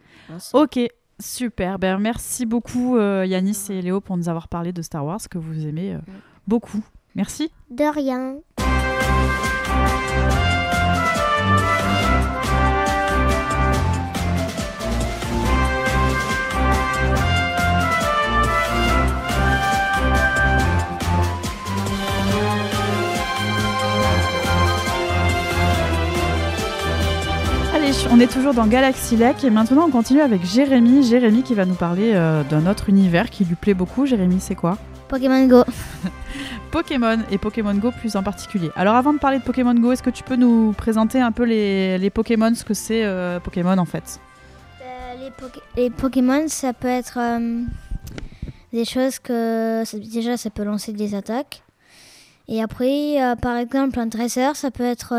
Ok, 0.54 0.80
super. 1.20 1.80
Ben, 1.80 1.98
merci 1.98 2.46
beaucoup 2.46 2.98
euh, 2.98 3.26
Yanis 3.26 3.58
et 3.70 3.82
Léo 3.82 4.00
pour 4.02 4.16
nous 4.18 4.30
avoir 4.30 4.48
parlé 4.48 4.74
de 4.74 4.82
Star 4.82 5.06
Wars 5.06 5.22
que 5.30 5.38
vous 5.40 5.66
aimez 5.66 5.94
euh, 5.96 6.00
beaucoup. 6.48 6.84
Merci. 7.16 7.52
De 7.72 7.84
rien. 7.92 8.36
On 28.12 28.20
est 28.20 28.28
toujours 28.32 28.54
dans 28.54 28.68
Galaxy 28.68 29.16
Lake 29.16 29.46
et 29.46 29.50
maintenant 29.50 29.86
on 29.88 29.92
continue 29.92 30.20
avec 30.22 30.44
Jérémy. 30.44 31.04
Jérémy 31.04 31.42
qui 31.44 31.54
va 31.54 31.66
nous 31.66 31.76
parler 31.76 32.12
euh, 32.16 32.44
d'un 32.44 32.70
autre 32.70 32.90
univers 32.90 33.30
qui 33.30 33.46
lui 33.46 33.56
plaît 33.56 33.74
beaucoup. 33.74 34.06
Jérémy, 34.06 34.42
c'est 34.42 34.56
quoi? 34.56 34.78
Pokémon 35.08 35.48
Go. 35.48 35.64
Pokémon 36.72 37.20
et 37.32 37.38
Pokémon 37.38 37.74
Go 37.76 37.92
plus 37.92 38.18
en 38.18 38.24
particulier. 38.24 38.72
Alors 38.76 38.96
avant 38.96 39.14
de 39.14 39.20
parler 39.20 39.40
de 39.40 39.44
Pokémon 39.44 39.74
Go, 39.74 39.94
est-ce 39.94 40.04
que 40.04 40.10
tu 40.10 40.24
peux 40.24 40.36
nous 40.36 40.74
présenter 40.74 41.22
un 41.22 41.32
peu 41.32 41.44
les, 41.44 41.98
les 41.98 42.10
Pokémon, 42.10 42.54
ce 42.56 42.66
que 42.66 42.74
c'est 42.74 43.06
euh, 43.06 43.40
Pokémon 43.40 43.78
en 43.78 43.86
fait? 43.86 44.20
Euh, 44.82 45.14
les, 45.24 45.30
Poké- 45.30 45.62
les 45.78 45.90
Pokémon, 45.90 46.44
ça 46.48 46.74
peut 46.74 46.90
être 46.90 47.18
des 48.74 48.84
choses 48.86 49.20
que. 49.20 49.84
Déjà, 50.12 50.36
ça 50.36 50.50
peut 50.50 50.64
lancer 50.64 50.92
des 50.92 51.16
attaques. 51.16 51.64
Et 52.50 52.62
après, 52.62 53.16
par 53.42 53.56
exemple, 53.56 53.98
un 54.00 54.08
dresseur, 54.08 54.58
ça 54.58 54.72
peut 54.72 54.84
être 54.86 55.14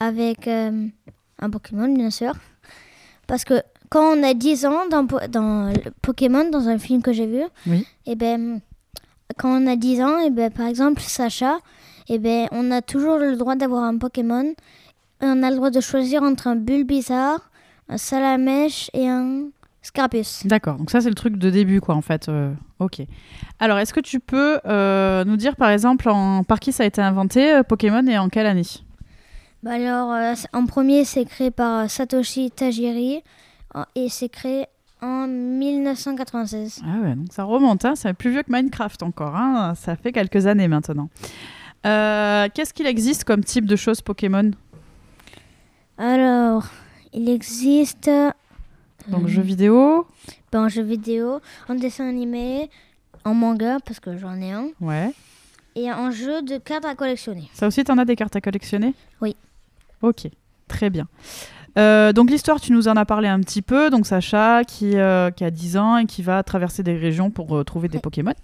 avec 0.00 0.48
euh, 0.48 0.86
un 1.40 1.50
Pokémon, 1.50 1.92
bien 1.94 2.10
sûr. 2.10 2.32
Parce 3.26 3.44
que 3.44 3.54
quand 3.88 4.16
on 4.16 4.22
a 4.22 4.34
10 4.34 4.66
ans 4.66 4.86
dans, 4.90 5.06
Po- 5.06 5.26
dans 5.28 5.72
le 5.72 5.90
Pokémon, 6.02 6.48
dans 6.50 6.68
un 6.68 6.78
film 6.78 7.02
que 7.02 7.12
j'ai 7.12 7.26
vu, 7.26 7.42
Oui. 7.66 7.86
et 8.06 8.14
ben, 8.14 8.60
quand 9.38 9.60
on 9.62 9.66
a 9.66 9.76
10 9.76 10.02
ans, 10.02 10.18
et 10.18 10.30
ben, 10.30 10.50
par 10.50 10.66
exemple, 10.66 11.00
Sacha, 11.02 11.58
et 12.08 12.18
ben, 12.18 12.46
on 12.52 12.70
a 12.70 12.82
toujours 12.82 13.18
le 13.18 13.36
droit 13.36 13.56
d'avoir 13.56 13.84
un 13.84 13.96
Pokémon. 13.98 14.44
Et 15.22 15.26
on 15.26 15.42
a 15.42 15.50
le 15.50 15.56
droit 15.56 15.70
de 15.70 15.80
choisir 15.80 16.22
entre 16.22 16.46
un 16.46 16.56
Bulbizarre, 16.56 17.50
un 17.88 17.98
Salamèche 17.98 18.90
et 18.94 19.06
un 19.08 19.48
Scarabus. 19.82 20.44
D'accord, 20.46 20.76
donc 20.76 20.90
ça 20.90 21.00
c'est 21.00 21.08
le 21.08 21.14
truc 21.14 21.36
de 21.36 21.50
début 21.50 21.80
quoi 21.80 21.94
en 21.94 22.00
fait. 22.02 22.28
euh, 22.28 22.52
ok. 22.80 23.02
Alors 23.58 23.78
est-ce 23.78 23.92
que 23.94 24.00
tu 24.00 24.18
peux 24.20 24.58
euh, 24.66 25.24
nous 25.24 25.36
dire 25.36 25.56
par 25.56 25.70
exemple 25.70 26.08
en, 26.08 26.42
par 26.44 26.58
qui 26.60 26.72
ça 26.72 26.82
a 26.82 26.86
été 26.86 27.00
inventé 27.02 27.52
euh, 27.52 27.62
Pokémon 27.62 28.06
et 28.06 28.16
en 28.18 28.28
quelle 28.28 28.46
année? 28.46 28.62
Bah 29.62 29.72
alors, 29.72 30.12
euh, 30.12 30.34
en 30.52 30.64
premier, 30.66 31.04
c'est 31.04 31.24
créé 31.26 31.50
par 31.50 31.80
euh, 31.84 31.88
Satoshi 31.88 32.50
Tajiri 32.50 33.22
euh, 33.76 33.84
et 33.94 34.08
c'est 34.08 34.28
créé 34.30 34.66
en 35.02 35.26
1996. 35.26 36.82
Ah 36.84 37.00
ouais, 37.02 37.14
donc 37.14 37.28
ça 37.30 37.44
remonte, 37.44 37.84
hein, 37.84 37.94
c'est 37.94 38.12
plus 38.14 38.30
vieux 38.30 38.42
que 38.42 38.50
Minecraft 38.52 39.02
encore, 39.02 39.36
hein, 39.36 39.74
ça 39.74 39.96
fait 39.96 40.12
quelques 40.12 40.46
années 40.46 40.68
maintenant. 40.68 41.08
Euh, 41.86 42.48
Qu'est-ce 42.54 42.72
qu'il 42.74 42.86
existe 42.86 43.24
comme 43.24 43.44
type 43.44 43.66
de 43.66 43.76
choses 43.76 44.00
Pokémon? 44.00 44.50
Alors, 45.98 46.64
il 47.12 47.28
existe 47.28 48.08
euh, 48.08 48.30
Donc 49.08 49.26
jeux 49.28 49.42
vidéo? 49.42 50.06
ben, 50.52 50.64
en 50.64 50.68
jeu 50.68 50.82
vidéo, 50.82 51.40
en 51.68 51.74
dessin 51.74 52.08
animé, 52.08 52.70
en 53.24 53.34
manga, 53.34 53.78
parce 53.84 54.00
que 54.00 54.16
j'en 54.16 54.40
ai 54.40 54.52
un, 54.52 54.68
Ouais. 54.80 55.12
et 55.76 55.92
en 55.92 56.10
jeu 56.10 56.40
de 56.42 56.56
cartes 56.58 56.84
à 56.86 56.94
collectionner. 56.94 57.48
Ça 57.52 57.66
aussi, 57.66 57.84
t'en 57.84 57.98
as 57.98 58.04
des 58.06 58.16
cartes 58.16 58.36
à 58.36 58.40
collectionner? 58.40 58.94
Oui. 59.20 59.36
Ok, 60.02 60.28
très 60.68 60.90
bien. 60.90 61.06
Euh, 61.78 62.12
donc 62.12 62.30
l'histoire, 62.30 62.60
tu 62.60 62.72
nous 62.72 62.88
en 62.88 62.96
as 62.96 63.04
parlé 63.04 63.28
un 63.28 63.40
petit 63.40 63.62
peu. 63.62 63.90
Donc 63.90 64.06
Sacha 64.06 64.64
qui, 64.64 64.96
euh, 64.96 65.30
qui 65.30 65.44
a 65.44 65.50
10 65.50 65.76
ans 65.76 65.96
et 65.98 66.06
qui 66.06 66.22
va 66.22 66.42
traverser 66.42 66.82
des 66.82 66.96
régions 66.96 67.30
pour 67.30 67.56
euh, 67.56 67.64
trouver 67.64 67.88
des 67.88 67.96
Ouais. 67.98 68.02
Pokémon. 68.02 68.34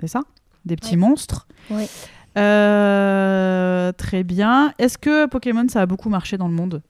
C'est 0.00 0.06
ça? 0.08 0.22
Des 0.64 0.76
petits 0.76 0.92
Ouais. 0.92 0.96
monstres. 0.98 1.48
Oui. 1.70 1.86
Très 2.34 4.22
bien. 4.22 4.72
Est-ce 4.78 4.96
que 4.98 5.26
Pokémon, 5.26 5.66
ça 5.68 5.82
a 5.82 5.86
beaucoup 5.86 6.08
marché 6.08 6.36
dans 6.36 6.46
le 6.48 6.54
monde? 6.54 6.82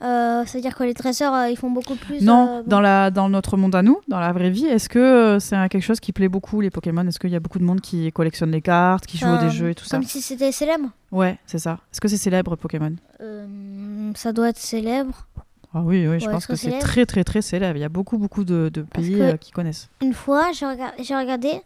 C'est-à-dire 0.00 0.74
que 0.76 0.84
les 0.84 0.94
dresseurs, 0.94 1.34
euh, 1.34 1.50
ils 1.50 1.56
font 1.56 1.70
beaucoup 1.70 1.96
plus. 1.96 2.20
Non, 2.22 2.58
euh, 2.58 2.62
dans, 2.64 2.80
la, 2.80 3.10
dans 3.10 3.28
notre 3.28 3.56
monde 3.56 3.74
à 3.74 3.82
nous, 3.82 4.00
dans 4.08 4.20
la 4.20 4.32
vraie 4.32 4.50
vie, 4.50 4.66
est-ce 4.66 4.88
que 4.88 4.98
euh, 4.98 5.40
c'est 5.40 5.56
quelque 5.68 5.82
chose 5.82 6.00
qui 6.00 6.12
plaît 6.12 6.28
beaucoup, 6.28 6.60
les 6.60 6.70
Pokémon? 6.70 7.06
Est-ce 7.06 7.18
qu'il 7.18 7.30
y 7.30 7.36
a 7.36 7.40
beaucoup 7.40 7.58
de 7.58 7.64
monde 7.64 7.80
qui 7.80 8.10
collectionne 8.12 8.50
les 8.52 8.60
cartes, 8.62 9.06
qui 9.06 9.18
joue 9.18 9.26
enfin, 9.26 9.44
des 9.44 9.50
jeux 9.50 9.70
et 9.70 9.74
tout 9.74 9.84
ça? 9.84 9.96
Comme 9.96 10.06
si 10.06 10.22
c'était 10.22 10.52
célèbre. 10.52 10.88
Ouais, 11.10 11.38
c'est 11.46 11.58
ça. 11.58 11.78
Est-ce 11.92 12.00
que 12.00 12.08
c'est 12.08 12.16
célèbre, 12.16 12.54
Pokémon? 12.56 12.94
Euh, 13.20 14.12
ça 14.14 14.32
doit 14.32 14.50
être 14.50 14.58
célèbre. 14.58 15.26
Ah 15.74 15.82
oui, 15.82 16.06
oui, 16.08 16.18
je 16.18 16.26
Ouais, 16.26 16.32
pense 16.32 16.46
que 16.46 16.56
c'est 16.56 16.78
très, 16.78 17.04
très, 17.04 17.24
très 17.24 17.42
célèbre. 17.42 17.76
Il 17.76 17.80
y 17.80 17.84
a 17.84 17.90
beaucoup, 17.90 18.16
beaucoup 18.18 18.44
de, 18.44 18.70
pays 18.94 19.20
euh, 19.20 19.36
qui 19.36 19.50
connaissent. 19.50 19.88
Une 20.00 20.14
fois, 20.14 20.52
j'ai 20.52 20.64
rega- 20.64 20.94
j'ai 20.98 21.14
regardé, 21.14 21.60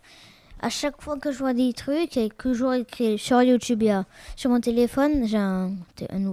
à 0.61 0.71
chaque 0.71 1.01
fois 1.01 1.19
que 1.19 1.31
je 1.31 1.39
vois 1.39 1.55
des 1.55 1.73
trucs 1.73 2.17
et 2.17 2.29
que 2.29 2.53
je 2.53 2.65
vois 2.65 2.79
écrit 2.79 3.17
sur 3.19 3.41
YouTube, 3.43 3.85
sur 4.35 4.51
mon 4.51 4.61
téléphone, 4.61 5.27
j'ai 5.27 5.37
un 5.37 5.71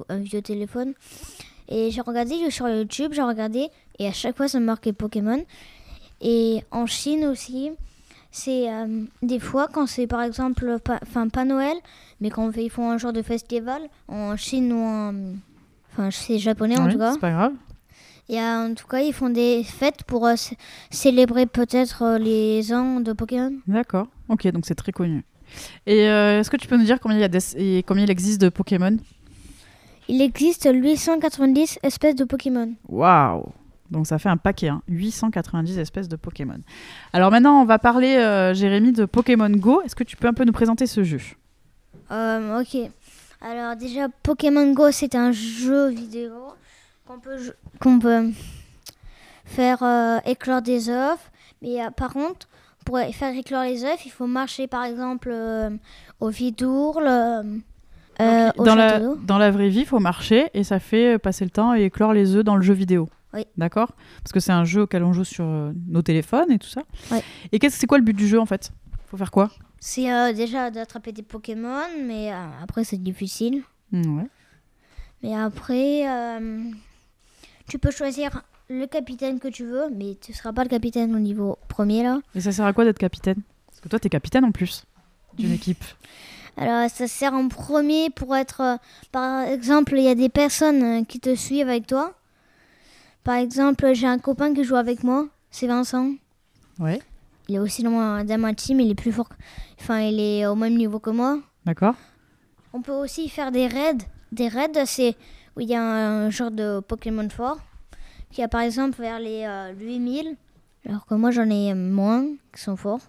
vieux 0.09 0.41
téléphone, 0.41 0.93
et 1.69 1.91
j'ai 1.91 2.01
regardé 2.01 2.49
sur 2.51 2.67
YouTube, 2.67 3.13
j'ai 3.13 3.21
regardé, 3.21 3.69
et 3.99 4.07
à 4.07 4.11
chaque 4.11 4.35
fois 4.35 4.47
ça 4.49 4.59
me 4.59 4.65
marquait 4.65 4.91
Pokémon. 4.93 5.43
Et 6.21 6.63
en 6.71 6.85
Chine 6.85 7.25
aussi, 7.25 7.71
c'est 8.31 8.69
euh, 8.71 9.03
des 9.21 9.39
fois 9.39 9.67
quand 9.71 9.87
c'est 9.87 10.05
par 10.07 10.21
exemple, 10.21 10.77
enfin 11.01 11.29
pas 11.29 11.45
Noël, 11.45 11.77
mais 12.19 12.29
quand 12.29 12.51
ils 12.57 12.69
font 12.69 12.89
un 12.91 12.97
genre 12.97 13.13
de 13.13 13.21
festival, 13.21 13.83
en 14.09 14.35
Chine 14.35 14.73
ou 14.73 14.79
en. 14.83 15.13
Enfin, 15.93 16.11
c'est 16.11 16.37
japonais 16.37 16.77
en 16.77 16.89
tout 16.89 16.97
cas. 16.99 17.13
C'est 17.13 17.19
pas 17.19 17.31
grave. 17.31 17.53
Et 18.27 18.39
euh, 18.39 18.67
en 18.69 18.73
tout 18.75 18.85
cas, 18.85 18.99
ils 18.99 19.13
font 19.13 19.29
des 19.31 19.63
fêtes 19.63 20.03
pour 20.03 20.27
euh, 20.27 20.35
célébrer 20.91 21.47
peut-être 21.47 22.03
euh, 22.03 22.17
les 22.19 22.71
ans 22.73 22.99
de 22.99 23.11
Pokémon. 23.13 23.53
D'accord. 23.65 24.05
Ok, 24.27 24.47
donc 24.51 24.65
c'est 24.67 24.75
très 24.75 24.91
connu. 24.91 25.23
Et 25.87 26.07
euh, 26.07 26.39
est-ce 26.39 26.51
que 26.51 26.57
tu 26.57 26.67
peux 26.67 26.77
nous 26.77 26.83
dire 26.83 26.99
combien 26.99 27.17
il, 27.17 27.21
y 27.21 27.23
a 27.23 27.27
d'es- 27.27 27.55
et 27.57 27.81
combien 27.81 28.03
il 28.03 28.11
existe 28.11 28.39
de 28.39 28.49
Pokémon? 28.49 28.97
Il 30.09 30.23
existe 30.23 30.67
890 30.73 31.79
espèces 31.83 32.15
de 32.15 32.23
Pokémon. 32.23 32.73
Waouh 32.87 33.45
Donc 33.91 34.07
ça 34.07 34.17
fait 34.17 34.27
un 34.27 34.37
paquet, 34.37 34.69
hein. 34.69 34.81
890 34.87 35.77
espèces 35.77 36.09
de 36.09 36.15
Pokémon. 36.15 36.57
Alors 37.13 37.29
maintenant, 37.29 37.61
on 37.61 37.65
va 37.65 37.77
parler, 37.77 38.15
euh, 38.15 38.55
Jérémy, 38.55 38.91
de 38.91 39.05
Pokémon 39.05 39.51
Go. 39.51 39.83
Est-ce 39.83 39.95
que 39.95 40.03
tu 40.03 40.17
peux 40.17 40.27
un 40.27 40.33
peu 40.33 40.45
nous 40.45 40.51
présenter 40.51 40.87
ce 40.87 41.03
jeu? 41.03 41.19
Euh, 42.09 42.59
ok. 42.59 42.89
Alors 43.39 43.75
déjà, 43.75 44.09
Pokémon 44.23 44.73
Go, 44.73 44.89
c'est 44.89 45.13
un 45.13 45.31
jeu 45.31 45.89
vidéo 45.89 46.33
qu'on 47.05 47.19
peut, 47.19 47.37
qu'on 47.79 47.99
peut 47.99 48.31
faire 49.45 49.83
euh, 49.83 50.17
éclore 50.25 50.63
des 50.63 50.89
œufs. 50.89 51.19
Mais 51.61 51.77
par 51.95 52.13
contre, 52.13 52.47
pour 52.83 52.97
faire 52.97 53.35
éclore 53.35 53.61
les 53.61 53.85
œufs, 53.85 54.03
il 54.07 54.11
faut 54.11 54.25
marcher 54.25 54.65
par 54.65 54.85
exemple 54.85 55.31
au 56.19 56.29
Vidourle, 56.29 57.61
euh, 58.21 58.51
dans, 58.57 58.75
la, 58.75 58.99
dans 58.99 59.51
vraie 59.51 59.69
vie, 59.69 59.81
il 59.81 59.85
faut 59.85 59.99
marcher 59.99 60.49
et 60.53 60.63
ça 60.63 60.79
fait 60.79 61.15
euh, 61.15 61.17
passer 61.17 61.45
le 61.45 61.51
temps 61.51 61.73
et 61.73 61.83
éclore 61.83 62.13
les 62.13 62.35
œufs 62.35 62.43
dans 62.43 62.55
le 62.55 62.61
jeu 62.61 62.73
vidéo. 62.73 63.09
Oui. 63.33 63.45
D'accord? 63.57 63.93
Parce 64.23 64.31
que 64.31 64.39
c'est 64.39 64.51
un 64.51 64.63
jeu 64.65 64.83
auquel 64.83 65.03
on 65.03 65.13
joue 65.13 65.23
sur 65.23 65.45
euh, 65.45 65.71
nos 65.87 66.01
téléphones 66.01 66.51
et 66.51 66.57
tout 66.59 66.67
ça. 66.67 66.81
Et 67.51 67.59
qu'est-ce 67.59 67.77
c'est 67.77 67.87
quoi 67.87 67.97
le 67.97 68.03
but 68.03 68.15
du 68.15 68.27
jeu 68.27 68.39
en 68.39 68.45
fait? 68.45 68.71
Faut 69.07 69.17
faire 69.17 69.31
quoi? 69.31 69.51
C'est 69.79 70.11
euh, 70.11 70.33
déjà 70.33 70.71
d'attraper 70.71 71.11
des 71.11 71.21
Pokémon, 71.21 71.85
mais 72.05 72.33
euh, 72.33 72.45
après 72.63 72.83
c'est 72.83 72.97
difficile. 72.97 73.61
Hmm, 73.91 74.17
ouais. 74.17 74.27
Mais 75.21 75.35
après, 75.35 76.05
tu 77.67 77.77
peux 77.77 77.91
choisir 77.91 78.41
le 78.69 78.85
capitaine 78.85 79.39
que 79.39 79.49
tu 79.49 79.65
veux, 79.65 79.89
mais 79.93 80.15
tu 80.21 80.31
seras 80.31 80.53
pas 80.53 80.63
le 80.63 80.69
capitaine 80.69 81.13
au 81.13 81.19
niveau 81.19 81.57
premier 81.67 82.03
là. 82.03 82.19
Et 82.35 82.39
ça 82.41 82.53
sert 82.53 82.65
à 82.65 82.71
quoi 82.71 82.85
d'être 82.85 82.99
capitaine? 82.99 83.41
Parce 83.67 83.81
que 83.81 83.89
toi, 83.89 83.99
t'es 83.99 84.09
capitaine 84.09 84.45
en 84.45 84.51
plus 84.51 84.85
d'une 85.37 85.51
équipe. 85.53 85.83
Alors 86.57 86.89
ça 86.89 87.07
sert 87.07 87.33
en 87.33 87.47
premier 87.47 88.09
pour 88.09 88.35
être, 88.35 88.61
euh, 88.61 88.77
par 89.11 89.43
exemple, 89.43 89.93
il 89.97 90.03
y 90.03 90.09
a 90.09 90.15
des 90.15 90.29
personnes 90.29 90.83
euh, 90.83 91.03
qui 91.03 91.19
te 91.19 91.35
suivent 91.35 91.69
avec 91.69 91.87
toi. 91.87 92.13
Par 93.23 93.35
exemple, 93.35 93.93
j'ai 93.93 94.07
un 94.07 94.19
copain 94.19 94.53
qui 94.53 94.63
joue 94.63 94.75
avec 94.75 95.03
moi, 95.03 95.27
c'est 95.51 95.67
Vincent. 95.67 96.13
Ouais. 96.79 97.01
Il 97.47 97.55
est 97.55 97.59
aussi 97.59 97.83
dans 97.83 97.91
ma, 97.91 98.23
dans 98.23 98.39
ma 98.39 98.53
team, 98.53 98.79
il 98.79 98.91
est 98.91 98.95
plus 98.95 99.11
fort, 99.11 99.29
enfin 99.79 99.99
il 100.01 100.19
est 100.19 100.45
au 100.45 100.55
même 100.55 100.75
niveau 100.75 100.99
que 100.99 101.09
moi. 101.09 101.39
D'accord 101.65 101.95
On 102.73 102.81
peut 102.81 102.93
aussi 102.93 103.29
faire 103.29 103.51
des 103.51 103.67
raids. 103.67 104.05
Des 104.31 104.47
raids, 104.47 104.85
c'est 104.85 105.15
où 105.55 105.61
il 105.61 105.67
y 105.67 105.75
a 105.75 105.81
un 105.81 106.29
genre 106.29 106.51
de 106.51 106.79
Pokémon 106.79 107.27
fort. 107.29 107.57
Qui 108.31 108.43
a 108.43 108.47
par 108.47 108.61
exemple 108.61 108.99
vers 109.01 109.19
les 109.19 109.43
euh, 109.45 109.73
8000. 109.73 110.35
Alors 110.87 111.05
que 111.05 111.15
moi 111.15 111.31
j'en 111.31 111.49
ai 111.49 111.73
moins 111.73 112.25
qui 112.53 112.61
sont 112.61 112.75
forts. 112.75 113.01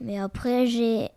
Mais 0.00 0.18
après 0.18 0.66
j'ai 0.66 1.08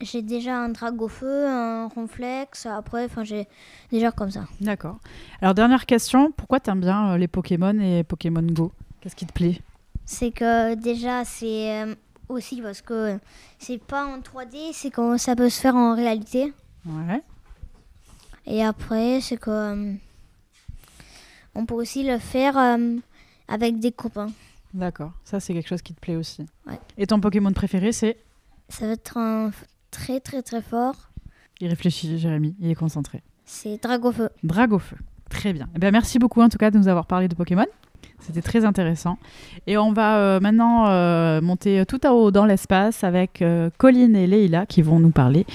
j'ai 0.00 0.22
déjà 0.22 0.56
un 0.56 0.68
Dragofeu, 0.70 1.46
un 1.46 1.88
Ronflex. 1.88 2.66
Après, 2.66 3.04
enfin 3.04 3.24
j'ai 3.24 3.46
déjà 3.90 4.10
comme 4.10 4.30
ça. 4.30 4.44
D'accord. 4.60 4.98
Alors, 5.40 5.54
dernière 5.54 5.86
question 5.86 6.32
pourquoi 6.32 6.60
t'aimes 6.60 6.80
bien 6.80 7.12
euh, 7.12 7.18
les 7.18 7.28
Pokémon 7.28 7.78
et 7.80 8.04
Pokémon 8.04 8.42
Go? 8.42 8.72
Qu'est-ce 9.00 9.16
qui 9.16 9.26
te 9.26 9.32
plaît? 9.32 9.60
C'est 10.04 10.30
que 10.30 10.74
déjà 10.74 11.24
c'est 11.24 11.82
euh, 11.82 11.94
aussi 12.28 12.60
parce 12.60 12.82
que 12.82 13.18
c'est 13.58 13.78
pas 13.78 14.06
en 14.06 14.18
3D, 14.18 14.72
c'est 14.72 14.90
que 14.90 15.16
ça 15.16 15.36
peut 15.36 15.48
se 15.48 15.60
faire 15.60 15.76
en 15.76 15.94
réalité. 15.94 16.52
Ouais. 16.86 17.22
Et 18.46 18.64
après, 18.64 19.20
c'est 19.20 19.36
que 19.36 19.50
euh, 19.50 19.92
on 21.54 21.66
peut 21.66 21.74
aussi 21.74 22.02
le 22.04 22.18
faire 22.18 22.56
euh, 22.56 22.96
avec 23.48 23.78
des 23.78 23.92
copains. 23.92 24.30
D'accord. 24.72 25.12
Ça, 25.24 25.40
c'est 25.40 25.52
quelque 25.52 25.68
chose 25.68 25.82
qui 25.82 25.94
te 25.94 26.00
plaît 26.00 26.16
aussi. 26.16 26.46
Ouais. 26.66 26.80
Et 26.96 27.06
ton 27.06 27.20
Pokémon 27.20 27.52
préféré, 27.52 27.92
c'est? 27.92 28.16
Ça 28.68 28.86
va 28.86 28.92
être 28.92 29.16
un 29.16 29.50
très 29.90 30.20
très 30.20 30.42
très 30.42 30.62
fort. 30.62 31.10
Il 31.60 31.68
réfléchit, 31.68 32.18
Jérémy. 32.18 32.56
Il 32.60 32.70
est 32.70 32.74
concentré. 32.74 33.22
C'est 33.44 33.82
Dragofeu. 33.82 34.30
Dragofeu. 34.42 34.96
Très 35.28 35.52
bien. 35.52 35.68
Eh 35.76 35.78
bien, 35.78 35.90
merci 35.90 36.18
beaucoup 36.18 36.40
en 36.40 36.48
tout 36.48 36.58
cas 36.58 36.70
de 36.70 36.78
nous 36.78 36.88
avoir 36.88 37.06
parlé 37.06 37.28
de 37.28 37.34
Pokémon. 37.34 37.66
C'était 38.18 38.42
très 38.42 38.64
intéressant. 38.64 39.18
Et 39.66 39.76
on 39.78 39.92
va 39.92 40.18
euh, 40.18 40.40
maintenant 40.40 40.88
euh, 40.88 41.40
monter 41.40 41.84
tout 41.86 42.00
à 42.02 42.12
haut 42.12 42.30
dans 42.30 42.46
l'espace 42.46 43.04
avec 43.04 43.42
euh, 43.42 43.70
Colline 43.78 44.16
et 44.16 44.26
Leïla 44.26 44.66
qui 44.66 44.82
vont 44.82 44.98
nous 44.98 45.10
parler 45.10 45.46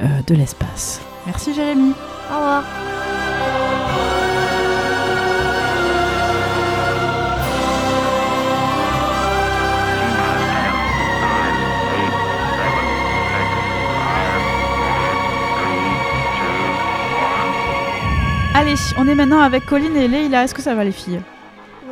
euh, 0.00 0.06
de 0.26 0.34
l'espace. 0.34 1.00
Merci 1.26 1.54
Jérémy. 1.54 1.92
Au 2.30 2.36
revoir. 2.36 2.93
Allez, 18.56 18.76
on 18.96 19.08
est 19.08 19.16
maintenant 19.16 19.40
avec 19.40 19.66
Colline 19.66 19.96
et 19.96 20.06
Leïla. 20.06 20.44
Est-ce 20.44 20.54
que 20.54 20.62
ça 20.62 20.76
va 20.76 20.84
les 20.84 20.92
filles? 20.92 21.20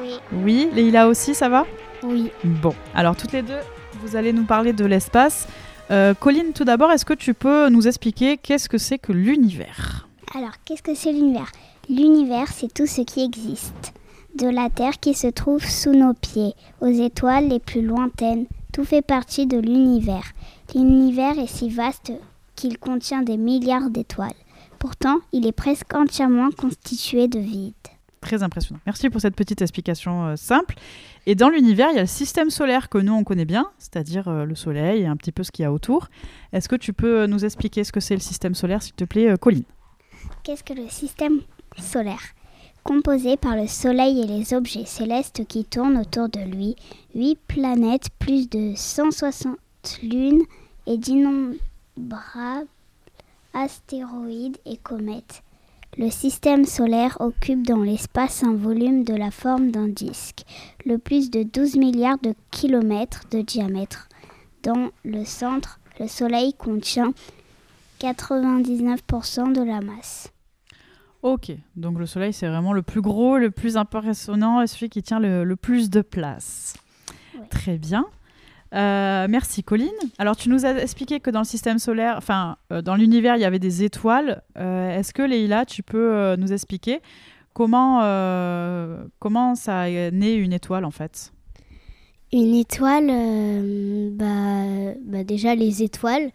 Oui. 0.01 0.13
Oui, 0.33 0.69
Leïla 0.73 1.09
aussi, 1.09 1.35
ça 1.35 1.49
va? 1.49 1.67
Oui. 2.05 2.31
Bon, 2.45 2.73
alors 2.95 3.17
toutes 3.17 3.33
les 3.33 3.43
deux, 3.43 3.59
vous 4.01 4.15
allez 4.15 4.33
nous 4.33 4.45
parler 4.45 4.73
de 4.73 4.85
l'espace. 4.85 5.49
Euh, 5.91 6.15
Colline, 6.15 6.53
tout 6.55 6.63
d'abord, 6.63 6.93
est-ce 6.93 7.05
que 7.05 7.15
tu 7.15 7.35
peux 7.35 7.69
nous 7.69 7.89
expliquer 7.89 8.37
qu'est-ce 8.37 8.69
que 8.69 8.79
c'est 8.79 8.99
que 8.99 9.11
l'univers? 9.11 10.07
Alors, 10.37 10.53
qu'est-ce 10.65 10.85
que 10.85 10.95
c'est 10.95 11.11
l'univers? 11.11 11.51
L'univers, 11.89 12.47
c'est 12.47 12.73
tout 12.73 12.87
ce 12.87 13.01
qui 13.01 13.25
existe. 13.25 13.93
De 14.39 14.47
la 14.49 14.71
Terre 14.71 15.01
qui 15.01 15.15
se 15.15 15.27
trouve 15.27 15.65
sous 15.65 15.93
nos 15.93 16.15
pieds, 16.15 16.55
aux 16.81 16.87
étoiles 16.87 17.49
les 17.49 17.59
plus 17.59 17.83
lointaines, 17.83 18.47
tout 18.73 18.85
fait 18.85 19.03
partie 19.03 19.47
de 19.49 19.59
l'univers. 19.59 20.31
L'univers 20.77 21.41
est 21.41 21.49
si 21.49 21.69
vaste 21.71 22.13
qu'il 22.55 22.79
contient 22.79 23.23
des 23.23 23.37
milliards 23.37 23.91
d'étoiles. 23.91 24.31
Pourtant, 24.83 25.21
il 25.31 25.47
est 25.47 25.53
presque 25.53 25.95
entièrement 25.95 26.51
constitué 26.51 27.29
de 27.29 27.39
vide. 27.39 27.73
Très 28.21 28.43
impressionnant. 28.43 28.81
Merci 28.85 29.11
pour 29.11 29.21
cette 29.21 29.37
petite 29.37 29.63
explication 29.63 30.27
euh, 30.27 30.35
simple. 30.35 30.75
Et 31.25 31.37
dans 31.37 31.51
l'univers, 31.51 31.91
il 31.93 31.95
y 31.95 31.99
a 31.99 32.03
le 32.03 32.09
système 32.09 32.51
solaire 32.51 32.89
que 32.89 32.99
nous, 32.99 33.13
on 33.13 33.23
connaît 33.23 33.45
bien, 33.45 33.71
c'est-à-dire 33.79 34.27
euh, 34.27 34.45
le 34.45 34.57
Soleil 34.57 35.03
et 35.03 35.07
un 35.07 35.17
petit 35.17 35.31
peu 35.31 35.45
ce 35.45 35.53
qu'il 35.53 35.63
y 35.63 35.67
a 35.67 35.73
autour. 35.73 36.09
Est-ce 36.53 36.69
que 36.69 36.75
tu 36.75 36.93
peux 36.93 37.21
euh, 37.21 37.27
nous 37.29 37.45
expliquer 37.45 37.85
ce 37.85 37.93
que 37.93 38.01
c'est 38.01 38.15
le 38.15 38.21
système 38.21 38.57
solaire, 38.57 38.83
s'il 38.83 38.95
te 38.95 39.05
plaît, 39.05 39.31
euh, 39.31 39.37
Colline? 39.37 39.63
Qu'est-ce 40.43 40.65
que 40.65 40.73
le 40.73 40.89
système 40.89 41.39
solaire? 41.79 42.35
Composé 42.83 43.37
par 43.37 43.55
le 43.55 43.69
Soleil 43.69 44.21
et 44.21 44.27
les 44.27 44.53
objets 44.53 44.85
célestes 44.85 45.47
qui 45.47 45.65
tournent 45.65 45.99
autour 45.99 46.29
de 46.29 46.41
lui, 46.41 46.75
8 47.15 47.39
planètes, 47.47 48.09
plus 48.19 48.51
de 48.51 48.73
160 48.75 49.57
lunes 50.03 50.43
et 50.89 50.99
d'innombrables 50.99 52.67
astéroïdes 53.55 54.59
et 54.67 54.77
comètes. 54.77 55.43
Le 55.99 56.11
système 56.11 56.65
solaire 56.65 57.19
occupe 57.21 57.67
dans 57.67 57.83
l'espace 57.83 58.43
un 58.45 58.55
volume 58.55 59.05
de 59.05 59.15
la 59.15 59.31
forme 59.31 59.71
d'un 59.71 59.89
disque, 59.89 60.45
le 60.87 60.97
plus 60.97 61.31
de 61.31 61.43
12 61.43 61.77
milliards 61.77 62.19
de 62.19 62.35
kilomètres 62.51 63.25
de 63.31 63.43
diamètre. 63.43 64.09
Dans 64.63 64.91
le 65.05 65.25
centre, 65.25 65.81
le 66.01 66.09
Soleil 66.09 66.55
contient 66.55 67.13
99% 68.01 69.53
de 69.53 69.63
la 69.63 69.81
masse. 69.83 70.33
Ok, 71.23 71.53
donc 71.77 71.99
le 71.99 72.07
Soleil, 72.07 72.33
c'est 72.33 72.49
vraiment 72.49 72.73
le 72.73 72.83
plus 72.83 73.01
gros, 73.03 73.37
le 73.37 73.51
plus 73.51 73.77
impressionnant 73.77 74.63
et 74.63 74.67
celui 74.67 74.89
qui 74.89 75.03
tient 75.03 75.21
le, 75.21 75.45
le 75.45 75.57
plus 75.57 75.91
de 75.91 76.01
place. 76.01 76.75
Ouais. 77.39 77.47
Très 77.51 77.77
bien. 77.77 78.07
Euh, 78.75 79.27
merci 79.29 79.63
Colline. 79.63 79.91
Alors 80.19 80.37
tu 80.37 80.49
nous 80.49 80.65
as 80.65 80.75
expliqué 80.77 81.21
que 81.21 81.31
dans 81.31 81.41
le 81.41 81.45
système 81.45 81.79
solaire, 81.79 82.15
enfin 82.17 82.57
euh, 82.73 82.81
dans 82.81 82.95
l'univers, 82.95 83.37
il 83.37 83.43
y 83.43 83.45
avait 83.45 83.59
des 83.59 83.85
étoiles. 83.85 84.43
Euh, 84.59 84.99
Est-ce 84.99 85.13
que 85.13 85.23
Leïla, 85.23 85.67
tu 85.67 85.83
peux 85.83 86.37
nous 86.37 86.53
expliquer 86.53 87.01
comment, 87.53 88.01
ça 89.55 89.91
naît 90.11 90.37
une 90.37 90.53
étoile 90.53 90.85
en 90.85 90.91
fait? 90.91 91.33
Une 92.33 92.55
étoile, 92.55 93.09
bah, 94.13 94.95
bah 95.05 95.23
déjà 95.23 95.55
les 95.55 95.83
étoiles, 95.83 96.31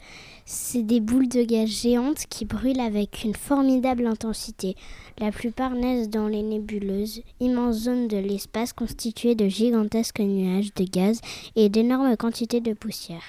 c'est 0.50 0.82
des 0.82 1.00
boules 1.00 1.28
de 1.28 1.42
gaz 1.42 1.68
géantes 1.68 2.24
qui 2.30 2.46
brûlent 2.46 2.80
avec 2.80 3.22
une 3.22 3.34
formidable 3.34 4.06
intensité. 4.06 4.76
La 5.18 5.30
plupart 5.30 5.72
naissent 5.72 6.08
dans 6.08 6.26
les 6.26 6.42
nébuleuses, 6.42 7.20
immenses 7.38 7.80
zones 7.80 8.08
de 8.08 8.16
l'espace 8.16 8.72
constituées 8.72 9.34
de 9.34 9.46
gigantesques 9.46 10.20
nuages 10.20 10.72
de 10.72 10.84
gaz 10.84 11.20
et 11.54 11.68
d'énormes 11.68 12.16
quantités 12.16 12.62
de 12.62 12.72
poussière. 12.72 13.22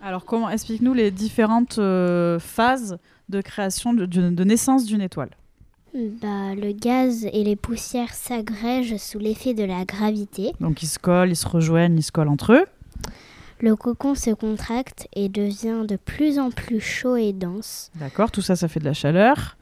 Alors, 0.00 0.24
comment 0.24 0.48
explique-nous 0.48 0.94
les 0.94 1.10
différentes 1.10 1.78
euh, 1.78 2.38
phases 2.38 2.96
de 3.28 3.40
création, 3.40 3.92
de, 3.92 4.44
naissance 4.44 4.84
d'une 4.84 5.00
étoile? 5.00 5.30
Bah, 5.94 6.54
le 6.54 6.70
gaz 6.70 7.26
et 7.32 7.42
les 7.42 7.56
poussières 7.56 8.14
s'agrègent 8.14 8.98
sous 8.98 9.18
l'effet 9.18 9.52
de 9.52 9.64
la 9.64 9.84
gravité. 9.84 10.52
Donc, 10.60 10.84
ils 10.84 10.88
se 10.88 11.00
collent, 11.00 11.30
ils 11.30 11.36
se 11.36 11.48
rejoignent, 11.48 11.98
ils 11.98 12.04
se 12.04 12.12
collent 12.12 12.28
entre 12.28 12.52
eux. 12.52 12.66
Le 13.62 13.76
cocon 13.76 14.16
se 14.16 14.30
contracte 14.30 15.06
et 15.14 15.28
devient 15.28 15.86
de 15.86 15.94
plus 15.94 16.40
en 16.40 16.50
plus 16.50 16.80
chaud 16.80 17.14
et 17.14 17.32
dense. 17.32 17.92
D'accord, 17.94 18.32
tout 18.32 18.42
ça, 18.42 18.56
ça 18.56 18.66
fait 18.66 18.80
de 18.80 18.84
la 18.84 18.92
chaleur. 18.92 19.56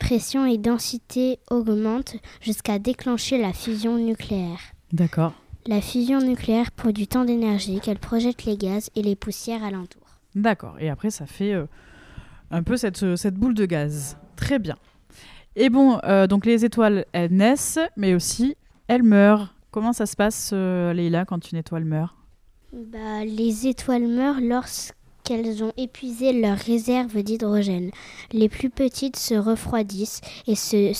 Pression 0.00 0.46
et 0.46 0.58
densité 0.58 1.38
augmentent 1.48 2.16
jusqu'à 2.40 2.80
déclencher 2.80 3.40
la 3.40 3.52
fusion 3.52 3.98
nucléaire. 3.98 4.58
D'accord. 4.92 5.32
La 5.66 5.80
fusion 5.80 6.18
nucléaire 6.20 6.72
produit 6.72 7.06
tant 7.06 7.24
d'énergie 7.24 7.78
qu'elle 7.78 8.00
projette 8.00 8.46
les 8.46 8.56
gaz 8.56 8.90
et 8.96 9.02
les 9.02 9.14
poussières 9.14 9.62
alentour. 9.62 10.02
D'accord. 10.34 10.74
Et 10.80 10.90
après, 10.90 11.10
ça 11.10 11.26
fait 11.26 11.52
euh, 11.52 11.66
un 12.50 12.64
peu 12.64 12.76
cette, 12.76 13.00
euh, 13.04 13.14
cette 13.14 13.36
boule 13.36 13.54
de 13.54 13.64
gaz. 13.64 14.16
Très 14.34 14.58
bien. 14.58 14.76
Et 15.54 15.70
bon, 15.70 16.00
euh, 16.02 16.26
donc 16.26 16.46
les 16.46 16.64
étoiles, 16.64 17.04
elles 17.12 17.32
naissent, 17.32 17.78
mais 17.96 18.12
aussi 18.12 18.56
elles 18.88 19.04
meurent. 19.04 19.54
Comment 19.70 19.92
ça 19.92 20.06
se 20.06 20.16
passe, 20.16 20.50
euh, 20.52 20.92
Leïla, 20.92 21.24
quand 21.26 21.52
une 21.52 21.58
étoile 21.58 21.84
meurt? 21.84 22.16
Bah, 22.72 23.24
les 23.24 23.66
étoiles 23.66 24.06
meurent 24.06 24.40
lorsqu'elles 24.40 25.64
ont 25.64 25.72
épuisé 25.76 26.32
leurs 26.32 26.58
réserves 26.58 27.22
d'hydrogène. 27.22 27.90
Les 28.32 28.48
plus 28.48 28.70
petites 28.70 29.16
se 29.16 29.34
refroidissent 29.34 30.20
et 30.46 30.54
se, 30.54 30.92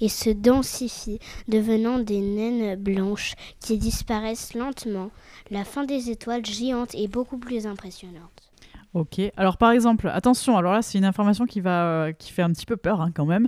et 0.00 0.08
se 0.08 0.30
densifient, 0.30 1.18
devenant 1.46 1.98
des 1.98 2.20
naines 2.20 2.76
blanches 2.76 3.34
qui 3.60 3.76
disparaissent 3.76 4.54
lentement. 4.54 5.10
La 5.50 5.64
fin 5.64 5.84
des 5.84 6.10
étoiles 6.10 6.44
géantes 6.46 6.94
est 6.94 7.08
beaucoup 7.08 7.38
plus 7.38 7.66
impressionnante. 7.66 8.50
Ok. 8.94 9.20
Alors, 9.36 9.58
par 9.58 9.72
exemple, 9.72 10.08
attention, 10.08 10.56
alors 10.56 10.72
là, 10.72 10.80
c'est 10.80 10.96
une 10.96 11.04
information 11.04 11.44
qui, 11.44 11.60
va, 11.60 11.84
euh, 11.84 12.12
qui 12.12 12.32
fait 12.32 12.42
un 12.42 12.50
petit 12.50 12.66
peu 12.66 12.76
peur 12.76 13.00
hein, 13.00 13.10
quand 13.14 13.26
même. 13.26 13.46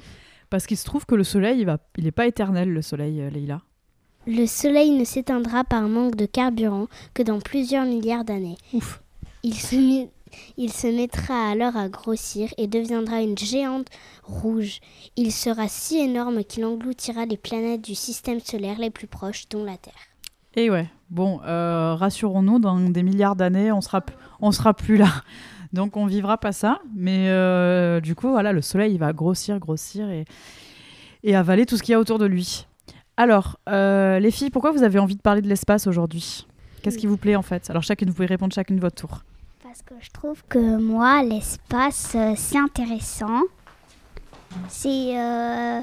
Parce 0.51 0.66
qu'il 0.66 0.77
se 0.77 0.85
trouve 0.85 1.07
que 1.07 1.14
le 1.14 1.25
soleil, 1.25 1.61
il 1.61 1.66
n'est 1.66 1.77
il 1.97 2.12
pas 2.12 2.27
éternel, 2.27 2.69
le 2.69 2.83
soleil, 2.83 3.21
euh. 3.21 3.31
Le 4.26 4.46
soleil 4.46 4.90
ne 4.90 5.04
s'éteindra 5.04 5.62
par 5.64 5.82
manque 5.82 6.16
de 6.16 6.26
carburant 6.26 6.88
que 7.14 7.22
dans 7.22 7.38
plusieurs 7.38 7.84
milliards 7.84 8.24
d'années. 8.24 8.58
Il 9.44 9.54
se, 9.54 9.76
met- 9.76 10.10
il 10.56 10.72
se 10.72 10.88
mettra 10.88 11.50
alors 11.50 11.76
à 11.76 11.88
grossir 11.88 12.52
et 12.58 12.66
deviendra 12.66 13.22
une 13.22 13.38
géante 13.38 13.86
rouge. 14.24 14.80
Il 15.16 15.30
sera 15.32 15.68
si 15.68 15.98
énorme 15.98 16.42
qu'il 16.42 16.64
engloutira 16.64 17.24
les 17.24 17.36
planètes 17.36 17.82
du 17.82 17.94
système 17.94 18.40
solaire 18.40 18.78
les 18.80 18.90
plus 18.90 19.06
proches, 19.06 19.48
dont 19.48 19.64
la 19.64 19.76
Terre. 19.76 19.94
Et 20.56 20.70
ouais, 20.70 20.88
bon, 21.10 21.40
euh, 21.44 21.94
rassurons-nous, 21.94 22.58
dans 22.58 22.80
des 22.80 23.02
milliards 23.04 23.36
d'années, 23.36 23.70
on 23.70 23.80
sera, 23.80 24.02
on 24.40 24.50
sera 24.50 24.74
plus 24.74 24.96
là. 24.96 25.22
Donc 25.72 25.96
on 25.96 26.06
vivra 26.06 26.38
pas 26.38 26.52
ça. 26.52 26.80
Mais 26.96 27.28
euh, 27.28 28.00
du 28.00 28.16
coup, 28.16 28.30
voilà, 28.30 28.52
le 28.52 28.62
soleil, 28.62 28.94
il 28.94 28.98
va 28.98 29.12
grossir, 29.12 29.60
grossir 29.60 30.10
et, 30.10 30.24
et 31.22 31.36
avaler 31.36 31.64
tout 31.64 31.76
ce 31.76 31.82
qu'il 31.84 31.92
y 31.92 31.94
a 31.94 32.00
autour 32.00 32.18
de 32.18 32.26
lui. 32.26 32.66
Alors, 33.16 33.59
euh, 33.68 34.18
les 34.18 34.31
filles, 34.31 34.50
pourquoi 34.50 34.72
vous 34.72 34.83
avez 34.83 34.98
envie 34.98 35.16
de 35.16 35.22
parler 35.22 35.40
de 35.40 35.48
l'espace 35.48 35.87
aujourd'hui? 35.87 36.46
Qu'est-ce 36.83 36.98
qui 36.98 37.07
vous 37.07 37.16
plaît 37.16 37.37
en 37.37 37.42
fait? 37.42 37.68
Alors 37.70 37.83
chacune, 37.83 38.09
vous 38.09 38.14
pouvez 38.14 38.26
répondre 38.26 38.52
chacune 38.52 38.79
votre 38.79 38.96
tour. 38.96 39.24
Parce 39.62 39.83
que 39.83 39.94
je 40.00 40.11
trouve 40.11 40.42
que 40.48 40.76
moi, 40.76 41.22
l'espace, 41.22 42.12
euh, 42.14 42.35
c'est 42.37 42.59
intéressant. 42.59 43.42
C'est 44.68 45.18
euh, 45.18 45.81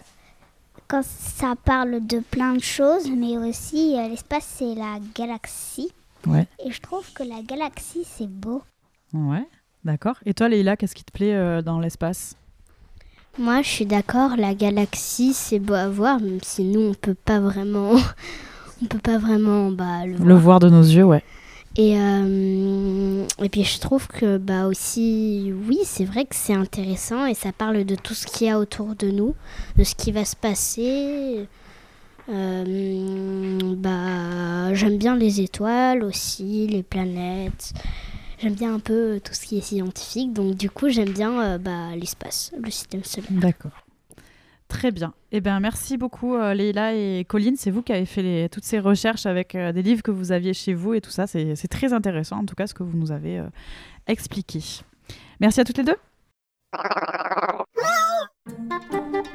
quand 0.88 1.04
ça 1.04 1.56
parle 1.64 2.06
de 2.06 2.20
plein 2.20 2.54
de 2.54 2.62
choses, 2.62 3.10
mais 3.10 3.38
aussi 3.38 3.96
l'espace, 4.10 4.46
c'est 4.58 4.76
la 4.76 5.00
galaxie. 5.16 5.92
Ouais. 6.26 6.48
Et 6.64 6.72
je 6.72 6.82
trouve 6.82 7.12
que 7.14 7.24
la 7.24 7.42
galaxie, 7.42 8.06
c'est 8.06 8.30
beau. 8.30 8.64
Ouais, 9.14 9.46
d'accord. 9.84 10.16
Et 10.26 10.34
toi, 10.34 10.48
Leïla, 10.48 10.78
qu'est-ce 10.78 10.96
qui 10.96 11.04
te 11.04 11.12
plaît 11.12 11.62
dans 11.62 11.80
l'espace? 11.80 12.36
Moi, 13.40 13.64
je 13.64 13.68
suis 13.68 13.86
d'accord, 13.88 14.36
la 14.38 14.54
galaxie, 14.54 15.34
c'est 15.34 15.58
beau 15.58 15.74
à 15.74 15.90
voir, 15.90 16.20
même 16.20 16.40
si 16.44 16.64
nous, 16.64 16.82
on 16.82 16.94
peut 16.94 17.16
pas 17.16 17.40
vraiment, 17.40 17.94
on 18.82 18.86
peut 18.86 19.00
pas 19.00 19.18
vraiment 19.18 19.72
bah, 19.72 20.06
le 20.06 20.16
voir. 20.16 20.28
Le 20.28 20.36
voir 20.36 20.60
de 20.60 20.70
nos 20.70 20.84
yeux, 20.84 21.04
ouais. 21.04 21.24
Et, 21.76 21.98
euh, 21.98 23.26
et 23.42 23.50
puis 23.50 23.64
je 23.64 23.80
trouve 23.80 24.08
que 24.08 24.38
bah 24.38 24.68
aussi, 24.68 25.52
oui, 25.68 25.80
c'est 25.84 26.06
vrai 26.06 26.26
que 26.26 26.36
c'est 26.36 26.54
intéressant 26.54 27.26
et 27.26 27.34
ça 27.34 27.52
parle 27.52 27.84
de 27.84 27.96
tout 27.96 28.14
ce 28.14 28.28
qu'il 28.28 28.46
y 28.46 28.50
a 28.52 28.60
autour 28.60 28.94
de 28.94 29.10
nous, 29.10 29.34
de 29.78 29.84
ce 29.84 29.96
qui 29.96 30.12
va 30.12 30.24
se 30.24 30.36
passer. 30.36 31.48
Euh, 32.30 33.76
bah, 33.76 34.74
j'aime 34.76 34.98
bien 35.00 35.16
les 35.16 35.42
étoiles 35.42 36.04
aussi, 36.04 36.68
les 36.68 36.84
planètes. 36.84 37.74
J'aime 38.44 38.56
bien 38.56 38.76
un 38.76 38.80
peu 38.80 39.22
tout 39.24 39.34
ce 39.34 39.46
qui 39.46 39.58
est 39.58 39.62
scientifique, 39.62 40.34
donc 40.34 40.56
du 40.56 40.70
coup 40.70 40.90
j'aime 40.90 41.12
bien 41.12 41.42
euh, 41.42 41.58
bah, 41.58 41.96
l'espace, 41.96 42.52
le 42.62 42.70
système 42.70 43.02
solaire. 43.06 43.30
D'accord. 43.32 43.72
Très 44.68 44.92
bien. 44.92 45.14
Eh 45.32 45.40
bien, 45.40 45.62
merci 45.62 45.96
beaucoup, 45.98 46.36
euh, 46.36 46.54
Leïla 46.54 46.94
et 46.94 47.24
Colline. 47.26 47.56
C'est 47.56 47.72
vous 47.72 47.82
qui 47.84 47.94
avez 47.94 48.06
fait 48.06 48.22
les- 48.22 48.50
toutes 48.50 48.66
ces 48.66 48.80
recherches 48.80 49.26
avec 49.26 49.56
euh, 49.56 49.72
des 49.72 49.82
livres 49.82 50.04
que 50.04 50.12
vous 50.12 50.34
aviez 50.34 50.54
chez 50.54 50.74
vous 50.74 50.94
et 50.94 51.00
tout 51.00 51.10
ça. 51.12 51.26
C'est 51.26 51.56
c'est 51.56 51.70
très 51.70 51.94
intéressant, 51.94 52.40
en 52.40 52.46
tout 52.46 52.56
cas, 52.56 52.68
ce 52.68 52.74
que 52.74 52.84
vous 52.84 52.98
nous 52.98 53.14
avez 53.14 53.40
euh, 53.40 53.48
expliqué. 54.08 54.60
Merci 55.40 55.62
à 55.62 55.64
toutes 55.64 55.78
les 55.78 55.86
deux. 55.86 55.96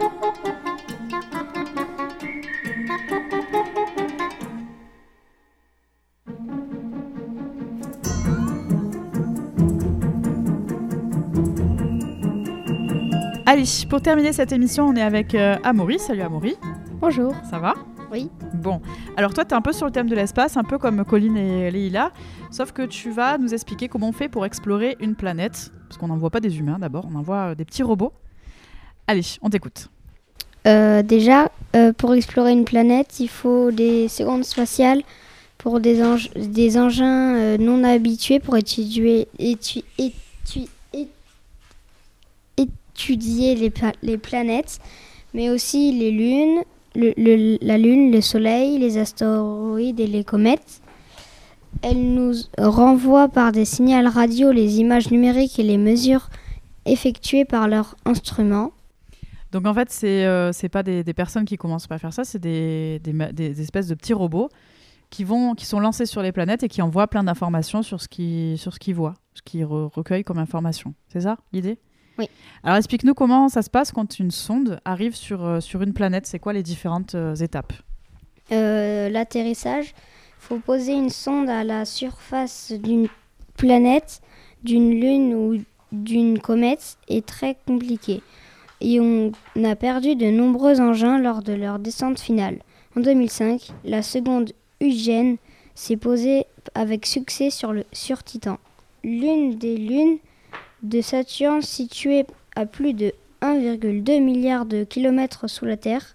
Allez, 13.51 13.65
pour 13.89 14.03
terminer 14.03 14.35
cette 14.35 14.53
émission, 14.53 14.85
on 14.89 14.95
est 14.95 15.01
avec 15.01 15.35
euh, 15.35 15.57
Amaury. 15.65 15.99
Salut 15.99 16.21
Amaury, 16.21 16.57
Bonjour. 17.01 17.35
ça 17.49 17.59
va? 17.59 17.73
Oui. 18.13 18.29
Bon, 18.53 18.83
alors 19.17 19.33
toi, 19.33 19.47
tu 19.47 19.53
es 19.53 19.55
un 19.55 19.63
peu 19.63 19.73
sur 19.73 19.87
le 19.87 19.91
thème 19.93 20.07
de 20.07 20.15
l'espace, 20.15 20.59
un 20.59 20.65
peu 20.65 20.77
comme 20.77 21.03
Colline 21.03 21.39
et 21.39 21.71
Leïla, 21.71 22.13
sauf 22.51 22.73
que 22.73 22.83
tu 22.83 23.11
vas 23.11 23.39
nous 23.39 23.55
expliquer 23.55 23.89
comment 23.89 24.11
on 24.11 24.13
fait 24.13 24.29
pour 24.29 24.45
explorer 24.45 24.99
une 25.01 25.15
planète, 25.15 25.73
parce 25.89 25.97
qu'on 25.97 26.09
n'envoie 26.09 26.29
pas 26.29 26.41
des 26.41 26.59
humains 26.59 26.79
d'abord, 26.79 27.07
on 27.11 27.17
envoie 27.19 27.37
euh, 27.37 27.55
des 27.55 27.65
petits 27.65 27.83
robots. 27.83 28.13
Allez, 29.07 29.23
on 29.41 29.49
t'écoute. 29.49 29.89
Euh, 30.67 31.03
déjà, 31.03 31.51
euh, 31.75 31.95
pour 31.95 32.13
explorer 32.15 32.53
une 32.53 32.67
planète, 32.67 33.19
il 33.19 33.29
faut 33.31 33.71
des 33.71 34.09
secondes 34.09 34.45
spatiales 34.45 35.01
pour 35.57 35.81
des, 35.81 36.03
eng- 36.03 36.29
des 36.53 36.77
engins 36.77 37.35
euh, 37.35 37.57
non 37.57 37.83
habitués 37.83 38.41
pour 38.41 38.59
étudier, 38.59 39.27
étu- 39.39 39.85
étu- 39.99 40.13
é- 40.59 40.69
étudier 42.99 43.55
les, 43.55 43.71
pla- 43.71 43.93
les 44.03 44.19
planètes, 44.19 44.81
mais 45.33 45.51
aussi 45.51 45.93
les 45.93 46.11
lunes, 46.11 46.63
la 46.95 47.79
Lune, 47.79 48.11
le 48.11 48.21
Soleil, 48.21 48.79
les 48.79 48.99
astéroïdes 48.99 50.01
et 50.01 50.07
les 50.07 50.25
comètes. 50.25 50.81
Elle 51.83 52.15
nous 52.15 52.33
renvoie 52.59 53.29
par 53.29 53.53
des 53.53 53.65
signaux 53.65 54.11
radio 54.11 54.51
les 54.51 54.81
images 54.81 55.11
numériques 55.11 55.59
et 55.61 55.63
les 55.63 55.79
mesures 55.79 56.29
effectuées 56.87 57.45
par 57.45 57.69
leurs 57.69 57.95
instruments. 58.05 58.73
Donc 59.53 59.67
en 59.67 59.75
fait, 59.75 59.91
c'est 59.91 60.25
euh, 60.27 60.51
c'est 60.53 60.69
pas 60.69 60.83
des, 60.83 61.05
personnes 61.15 61.45
qui 61.45 61.57
commencent 61.57 61.87
pas 61.87 61.97
à 61.97 61.99
faire 61.99 62.13
ça, 62.13 62.25
c'est 62.25 62.39
des, 62.39 63.01
des, 63.01 63.61
espèces 63.61 63.87
de 63.87 63.95
petits 63.95 64.13
robots 64.13 64.49
qui, 65.09 65.25
vont, 65.25 65.55
qui 65.55 65.67
sont 65.67 65.81
lancés 65.81 66.05
sur 66.05 66.23
les 66.23 66.33
planètes 66.33 66.65
et 66.65 66.69
qui 66.69 66.83
envoient 66.83 67.07
plein 67.07 67.23
d'informations 67.23 67.83
sur 67.83 68.01
ce 68.01 68.09
qu'ils 68.09 68.59
ce 68.59 68.93
voient, 68.93 69.15
ce 69.35 69.43
qu'ils 69.43 69.65
re- 69.65 69.91
recueillent 69.95 70.25
comme 70.25 70.39
information. 70.39 70.95
C'est 71.09 71.23
ça 71.23 71.39
l'idée? 71.53 71.79
Oui. 72.19 72.29
Alors 72.65 72.77
explique-nous 72.77 73.15
comment 73.15 73.49
ça 73.49 73.63
se 73.63 73.71
passe 73.71 73.93
quand 73.93 74.19
une 74.19 74.31
sonde 74.31 74.81
arrive 74.85 75.15
sur, 75.15 75.45
euh, 75.45 75.61
sur 75.61 75.83
une 75.83 75.93
planète. 75.93 76.27
C'est 76.27 76.39
quoi 76.39 76.53
les 76.53 76.63
différentes 76.63 77.15
euh, 77.15 77.35
étapes? 77.37 77.73
Euh, 78.51 79.09
l'atterrissage, 79.09 79.87
il 79.89 80.47
faut 80.47 80.59
poser 80.59 80.93
une 80.93 81.11
sonde 81.11 81.49
à 81.49 81.65
la 81.65 81.85
surface 81.85 82.73
d'une 82.73 83.09
planète, 83.57 84.21
d'une 84.65 84.91
lune 84.91 85.35
ou 85.35 85.63
d'une 85.93 86.39
comète 86.39 86.99
est 87.09 87.25
très 87.25 87.57
compliqué. 87.67 88.23
Et 88.81 89.01
on 89.01 89.33
a 89.65 89.77
perdu 89.77 90.15
de 90.15 90.27
nombreux 90.27 90.81
engins 90.81 91.19
lors 91.19 91.43
de 91.43 91.53
leur 91.53 91.79
descente 91.79 92.21
finale. 92.21 92.59
En 92.97 93.01
2005, 93.01 93.73
la 93.85 94.03
seconde 94.03 94.53
Eugène 94.81 95.37
s'est 95.75 95.97
posée 95.97 96.47
avec 96.75 97.07
succès 97.07 97.51
sur, 97.51 97.73
le, 97.73 97.85
sur 97.93 98.23
Titan. 98.23 98.59
L'une 99.03 99.57
des 99.57 99.77
lunes 99.77 100.19
de 100.83 101.01
Saturne 101.01 101.63
située 101.63 102.27
à 102.57 102.67
plus 102.67 102.93
de 102.93 103.13
1,2 103.43 104.23
milliard 104.23 104.67
de 104.67 104.85
kilomètres 104.85 105.49
sous 105.49 105.65
la 105.65 105.77
Terre. 105.77 106.15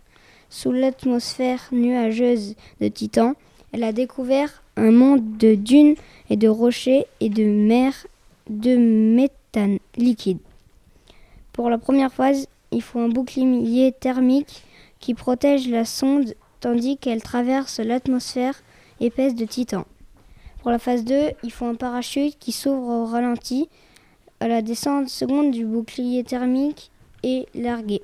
sous 0.49 0.71
l'atmosphère 0.71 1.61
nuageuse 1.71 2.55
de 2.79 2.87
Titan, 2.87 3.33
elle 3.71 3.83
a 3.83 3.91
découvert 3.91 4.61
un 4.75 4.91
monde 4.91 5.37
de 5.37 5.55
dunes 5.55 5.95
et 6.29 6.37
de 6.37 6.47
rochers 6.47 7.07
et 7.21 7.29
de 7.29 7.43
mers 7.43 8.05
de 8.49 8.75
méthane 8.75 9.79
liquide. 9.97 10.37
Pour 11.53 11.69
la 11.71 11.79
première 11.79 12.13
phase, 12.13 12.47
il 12.71 12.81
faut 12.81 12.99
un 12.99 13.09
bouclier 13.09 13.91
thermique 13.91 14.63
qui 14.99 15.13
protège 15.13 15.67
la 15.67 15.85
sonde 15.85 16.35
tandis 16.59 16.97
qu'elle 16.97 17.21
traverse 17.21 17.79
l'atmosphère 17.79 18.61
épaisse 18.99 19.35
de 19.35 19.45
Titan. 19.45 19.85
Pour 20.61 20.71
la 20.71 20.79
phase 20.79 21.03
2, 21.03 21.31
il 21.43 21.51
faut 21.51 21.65
un 21.65 21.75
parachute 21.75 22.37
qui 22.39 22.51
s'ouvre 22.51 22.89
au 22.89 23.05
ralenti 23.05 23.69
à 24.43 24.49
la 24.49 24.61
descente 24.61 25.07
seconde 25.07 25.51
du 25.51 25.63
bouclier 25.63 26.21
thermique 26.25 26.91
et 27.23 27.47
largué. 27.55 28.01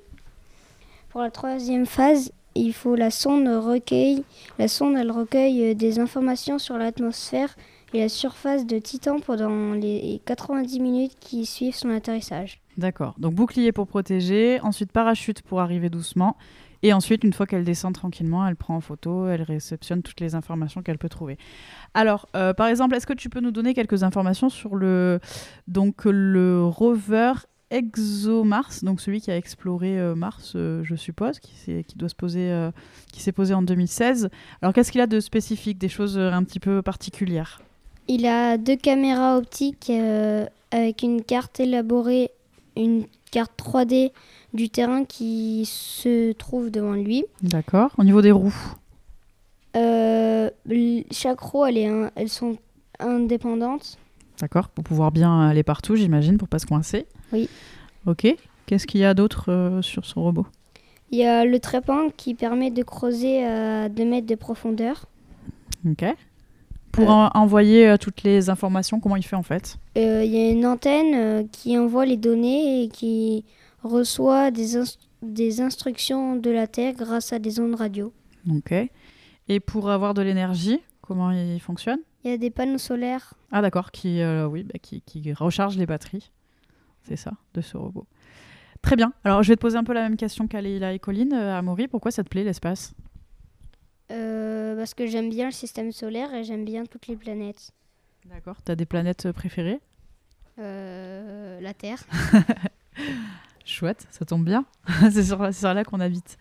Pour 1.09 1.19
la 1.19 1.31
troisième 1.31 1.85
phase, 1.85 2.31
il 2.55 2.71
faut 2.71 2.95
la 2.95 3.11
sonde 3.11 3.49
recueille. 3.49 4.23
La 4.57 4.69
sonde 4.69 4.95
recueille 5.11 5.75
des 5.75 5.99
informations 5.99 6.57
sur 6.57 6.77
l'atmosphère 6.77 7.57
et 7.93 7.99
la 7.99 8.07
surface 8.07 8.65
de 8.65 8.79
Titan 8.79 9.19
pendant 9.19 9.73
les 9.73 10.21
90 10.23 10.79
minutes 10.79 11.17
qui 11.19 11.45
suivent 11.45 11.75
son 11.75 11.89
atterrissage. 11.89 12.61
D'accord. 12.77 13.15
Donc 13.17 13.33
bouclier 13.33 13.73
pour 13.73 13.87
protéger, 13.87 14.61
ensuite 14.61 14.93
parachute 14.93 15.41
pour 15.41 15.59
arriver 15.59 15.89
doucement. 15.89 16.37
Et 16.81 16.93
ensuite, 16.93 17.23
une 17.23 17.33
fois 17.33 17.45
qu'elle 17.45 17.63
descend 17.63 17.93
tranquillement, 17.93 18.47
elle 18.47 18.55
prend 18.55 18.75
en 18.75 18.81
photo, 18.81 19.27
elle 19.27 19.41
réceptionne 19.41 20.01
toutes 20.01 20.21
les 20.21 20.35
informations 20.35 20.81
qu'elle 20.81 20.97
peut 20.97 21.09
trouver. 21.09 21.37
Alors, 21.93 22.27
euh, 22.35 22.53
par 22.53 22.67
exemple, 22.67 22.95
est-ce 22.95 23.07
que 23.07 23.13
tu 23.13 23.29
peux 23.29 23.41
nous 23.41 23.51
donner 23.51 23.73
quelques 23.73 24.03
informations 24.03 24.49
sur 24.49 24.75
le, 24.75 25.19
donc, 25.67 26.05
le 26.05 26.63
rover 26.63 27.33
ExoMars, 27.71 28.81
donc 28.81 28.99
celui 28.99 29.21
qui 29.21 29.29
a 29.29 29.37
exploré 29.37 29.99
euh, 29.99 30.15
Mars, 30.15 30.53
euh, 30.55 30.83
je 30.83 30.95
suppose, 30.95 31.39
qui 31.39 31.53
s'est, 31.53 31.83
qui 31.87 31.97
doit 31.97 32.09
se 32.09 32.15
poser, 32.15 32.69
qui 33.11 33.21
s'est 33.21 33.31
posé 33.31 33.53
en 33.53 33.61
2016. 33.61 34.29
Alors, 34.61 34.73
qu'est-ce 34.73 34.91
qu'il 34.91 35.01
a 35.01 35.07
de 35.07 35.19
spécifique, 35.19 35.77
des 35.77 35.89
choses 35.89 36.17
un 36.17 36.43
petit 36.43 36.59
peu 36.59 36.81
particulières? 36.81 37.61
Il 38.07 38.25
a 38.25 38.57
deux 38.57 38.77
caméras 38.77 39.37
optiques 39.37 39.91
avec 40.71 41.03
une 41.03 41.23
carte 41.23 41.59
élaborée, 41.59 42.31
une 42.75 43.05
carte 43.31 43.51
3D 43.57 44.11
du 44.53 44.69
terrain 44.69 45.05
qui 45.05 45.63
se 45.65 46.31
trouve 46.33 46.69
devant 46.71 46.93
lui. 46.93 47.25
D'accord. 47.41 47.91
Au 47.97 48.03
niveau 48.03 48.21
des 48.21 48.31
roues 48.31 48.55
Euh, 49.75 50.49
chaque 51.11 51.39
roue, 51.39 51.65
elle 51.65 51.77
est 51.77 51.87
un- 51.87 52.11
elles 52.15 52.29
sont 52.29 52.57
indépendantes. 52.99 53.97
D'accord, 54.39 54.69
pour 54.69 54.83
pouvoir 54.83 55.11
bien 55.11 55.47
aller 55.47 55.63
partout, 55.63 55.95
j'imagine, 55.95 56.37
pour 56.37 56.47
pas 56.47 56.59
se 56.59 56.65
coincer. 56.65 57.05
Oui. 57.33 57.49
Ok. 58.07 58.25
Qu'est-ce 58.65 58.87
qu'il 58.87 59.01
y 59.01 59.05
a 59.05 59.13
d'autre 59.13 59.51
euh, 59.51 59.81
sur 59.81 60.05
ce 60.05 60.17
robot? 60.17 60.45
Il 61.11 61.17
y 61.19 61.25
a 61.25 61.43
le 61.45 61.59
trépan 61.59 62.09
qui 62.15 62.33
permet 62.35 62.71
de 62.71 62.83
creuser 62.83 63.43
à 63.45 63.89
2 63.89 64.05
mètres 64.05 64.27
de 64.27 64.35
profondeur. 64.35 65.05
Ok. 65.87 66.05
Pour 66.91 67.09
Euh. 67.09 67.13
en- 67.13 67.29
envoyer 67.35 67.95
toutes 67.99 68.23
les 68.23 68.49
informations, 68.49 68.99
comment 68.99 69.15
il 69.15 69.23
fait 69.23 69.35
en 69.35 69.43
fait? 69.43 69.77
Il 69.95 70.01
y 70.01 70.37
a 70.47 70.49
une 70.51 70.65
antenne 70.65 71.47
qui 71.51 71.77
envoie 71.77 72.05
les 72.05 72.17
données 72.17 72.83
et 72.83 72.87
qui 72.89 73.43
reçoit 73.83 74.51
des, 74.51 74.81
des 75.21 75.61
instructions 75.61 76.35
de 76.35 76.49
la 76.49 76.67
Terre 76.67 76.93
grâce 76.93 77.33
à 77.33 77.39
des 77.39 77.59
ondes 77.59 77.75
radio. 77.75 78.13
Ok. 78.49 78.73
Et 79.47 79.59
pour 79.59 79.89
avoir 79.89 80.13
de 80.13 80.21
l'énergie, 80.21 80.79
comment 81.01 81.31
il 81.31 81.59
fonctionne? 81.59 81.99
Il 82.23 82.31
y 82.31 82.33
a 82.33 82.37
des 82.37 82.49
panneaux 82.49 82.77
solaires. 82.77 83.33
Ah 83.51 83.61
d'accord, 83.61 83.91
qui, 83.91 84.21
euh, 84.21 84.47
oui, 84.47 84.63
bah, 84.63 84.79
qui, 84.81 85.01
qui 85.01 85.33
recharge 85.33 85.77
les 85.77 85.85
batteries. 85.85 86.31
C'est 87.03 87.15
ça, 87.15 87.31
de 87.53 87.61
ce 87.61 87.77
robot. 87.77 88.05
Très 88.81 88.95
bien. 88.95 89.13
Alors 89.23 89.43
je 89.43 89.49
vais 89.49 89.55
te 89.55 89.61
poser 89.61 89.77
un 89.77 89.83
peu 89.83 89.93
la 89.93 90.03
même 90.03 90.17
question 90.17 90.47
qu'à 90.47 90.61
Leïla 90.61 90.93
et 90.93 90.99
Colline. 90.99 91.33
Euh, 91.33 91.57
Amaury, 91.57 91.87
pourquoi 91.87 92.11
ça 92.11 92.23
te 92.23 92.29
plaît 92.29 92.43
l'espace? 92.43 92.93
Euh, 94.11 94.75
parce 94.77 94.93
que 94.93 95.05
j'aime 95.05 95.29
bien 95.29 95.45
le 95.45 95.51
système 95.51 95.91
solaire 95.91 96.33
et 96.33 96.43
j'aime 96.43 96.65
bien 96.65 96.85
toutes 96.85 97.07
les 97.07 97.15
planètes. 97.15 97.71
D'accord. 98.25 98.57
T'as 98.63 98.75
des 98.75 98.85
planètes 98.85 99.25
euh, 99.25 99.33
préférées? 99.33 99.79
Euh, 100.59 101.59
la 101.61 101.73
Terre. 101.73 102.03
Chouette, 103.69 104.07
ça 104.11 104.25
tombe 104.25 104.43
bien. 104.45 104.65
c'est 105.11 105.23
sur, 105.23 105.53
sur 105.53 105.73
là 105.73 105.83
qu'on 105.83 105.99
habite. 105.99 106.37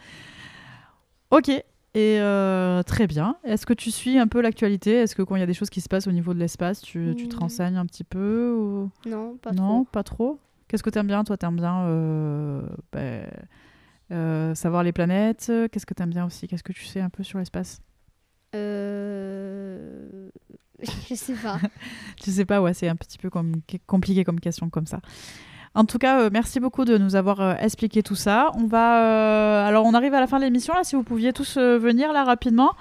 Ok, 1.30 1.48
et 1.48 1.62
euh, 1.94 2.82
très 2.82 3.06
bien. 3.06 3.36
Est-ce 3.44 3.66
que 3.66 3.72
tu 3.74 3.90
suis 3.90 4.18
un 4.18 4.26
peu 4.26 4.40
l'actualité? 4.40 4.92
Est-ce 4.94 5.14
que 5.14 5.22
quand 5.22 5.36
il 5.36 5.40
y 5.40 5.42
a 5.42 5.46
des 5.46 5.54
choses 5.54 5.70
qui 5.70 5.80
se 5.80 5.88
passent 5.88 6.06
au 6.06 6.12
niveau 6.12 6.32
de 6.34 6.38
l'espace, 6.38 6.80
tu, 6.80 7.14
tu 7.16 7.28
te 7.28 7.36
Mm. 7.36 7.38
renseignes 7.40 7.76
un 7.76 7.86
petit 7.86 8.04
peu 8.04 8.52
ou... 8.52 8.90
Non, 9.08 9.36
pas 9.36 9.52
Non, 9.52 9.82
trop. 9.82 9.84
pas 9.84 10.02
trop. 10.02 10.38
Qu'est-ce 10.68 10.82
que 10.82 10.90
t'aimes 10.90 11.06
bien? 11.06 11.24
Toi, 11.24 11.36
t'aimes 11.36 11.56
bien 11.56 11.80
euh, 11.86 12.62
ben, 12.92 13.26
euh, 14.12 14.54
savoir 14.54 14.82
les 14.82 14.92
planètes. 14.92 15.52
Qu'est-ce 15.70 15.86
que 15.86 15.94
t'aimes 15.94 16.10
bien 16.10 16.24
aussi? 16.26 16.46
Qu'est-ce 16.48 16.62
que 16.62 16.72
tu 16.72 16.84
sais 16.84 17.00
un 17.00 17.10
peu 17.10 17.22
sur 17.22 17.38
l'espace? 17.38 17.80
Euh... 18.54 20.30
je 21.08 21.14
sais 21.14 21.34
pas. 21.34 21.58
Tu 22.22 22.30
sais 22.30 22.44
pas, 22.44 22.60
ouais, 22.62 22.74
c'est 22.74 22.88
un 22.88 22.96
petit 22.96 23.18
peu 23.18 23.30
comme, 23.30 23.52
compliqué 23.86 24.24
comme 24.24 24.40
question 24.40 24.70
comme 24.70 24.86
ça. 24.86 25.00
En 25.74 25.84
tout 25.84 25.98
cas, 25.98 26.20
euh, 26.20 26.30
merci 26.32 26.60
beaucoup 26.60 26.84
de 26.84 26.98
nous 26.98 27.16
avoir 27.16 27.40
euh, 27.40 27.54
expliqué 27.60 28.02
tout 28.02 28.14
ça. 28.14 28.50
On 28.54 28.66
va, 28.66 29.02
euh, 29.02 29.68
alors, 29.68 29.84
on 29.84 29.94
arrive 29.94 30.14
à 30.14 30.20
la 30.20 30.26
fin 30.26 30.38
de 30.38 30.44
l'émission. 30.44 30.74
Si 30.82 30.96
vous 30.96 31.02
pouviez 31.02 31.32
tous 31.32 31.58
venir 31.58 32.12
là 32.12 32.24
rapidement, 32.24 32.72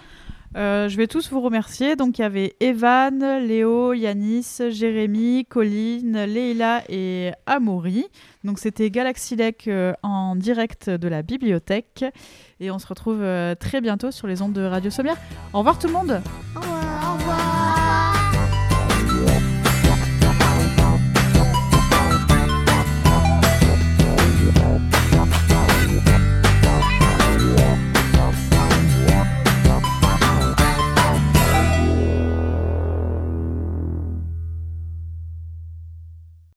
je 0.55 0.95
vais 0.97 1.05
tous 1.05 1.29
vous 1.31 1.41
remercier. 1.41 1.95
Donc, 1.95 2.17
il 2.17 2.21
y 2.21 2.25
avait 2.25 2.55
Evan, 2.59 3.19
Léo, 3.45 3.93
Yanis, 3.93 4.57
Jérémy, 4.69 5.45
Colline, 5.45 6.25
Leila 6.25 6.81
et 6.89 7.31
Amaury. 7.45 8.05
Donc, 8.43 8.57
c'était 8.57 8.89
Galaxy 8.89 9.35
Lake 9.35 9.67
euh, 9.67 9.93
en 10.01 10.35
direct 10.35 10.89
de 10.89 11.07
la 11.07 11.21
bibliothèque. 11.21 12.05
Et 12.59 12.71
on 12.71 12.79
se 12.79 12.87
retrouve 12.87 13.23
très 13.59 13.81
bientôt 13.81 14.09
sur 14.09 14.25
les 14.25 14.41
ondes 14.41 14.53
de 14.53 14.63
Radio 14.63 14.89
Sommière. 14.89 15.17
Au 15.53 15.59
revoir 15.59 15.77
tout 15.77 15.87
le 15.87 15.93
monde. 15.93 16.21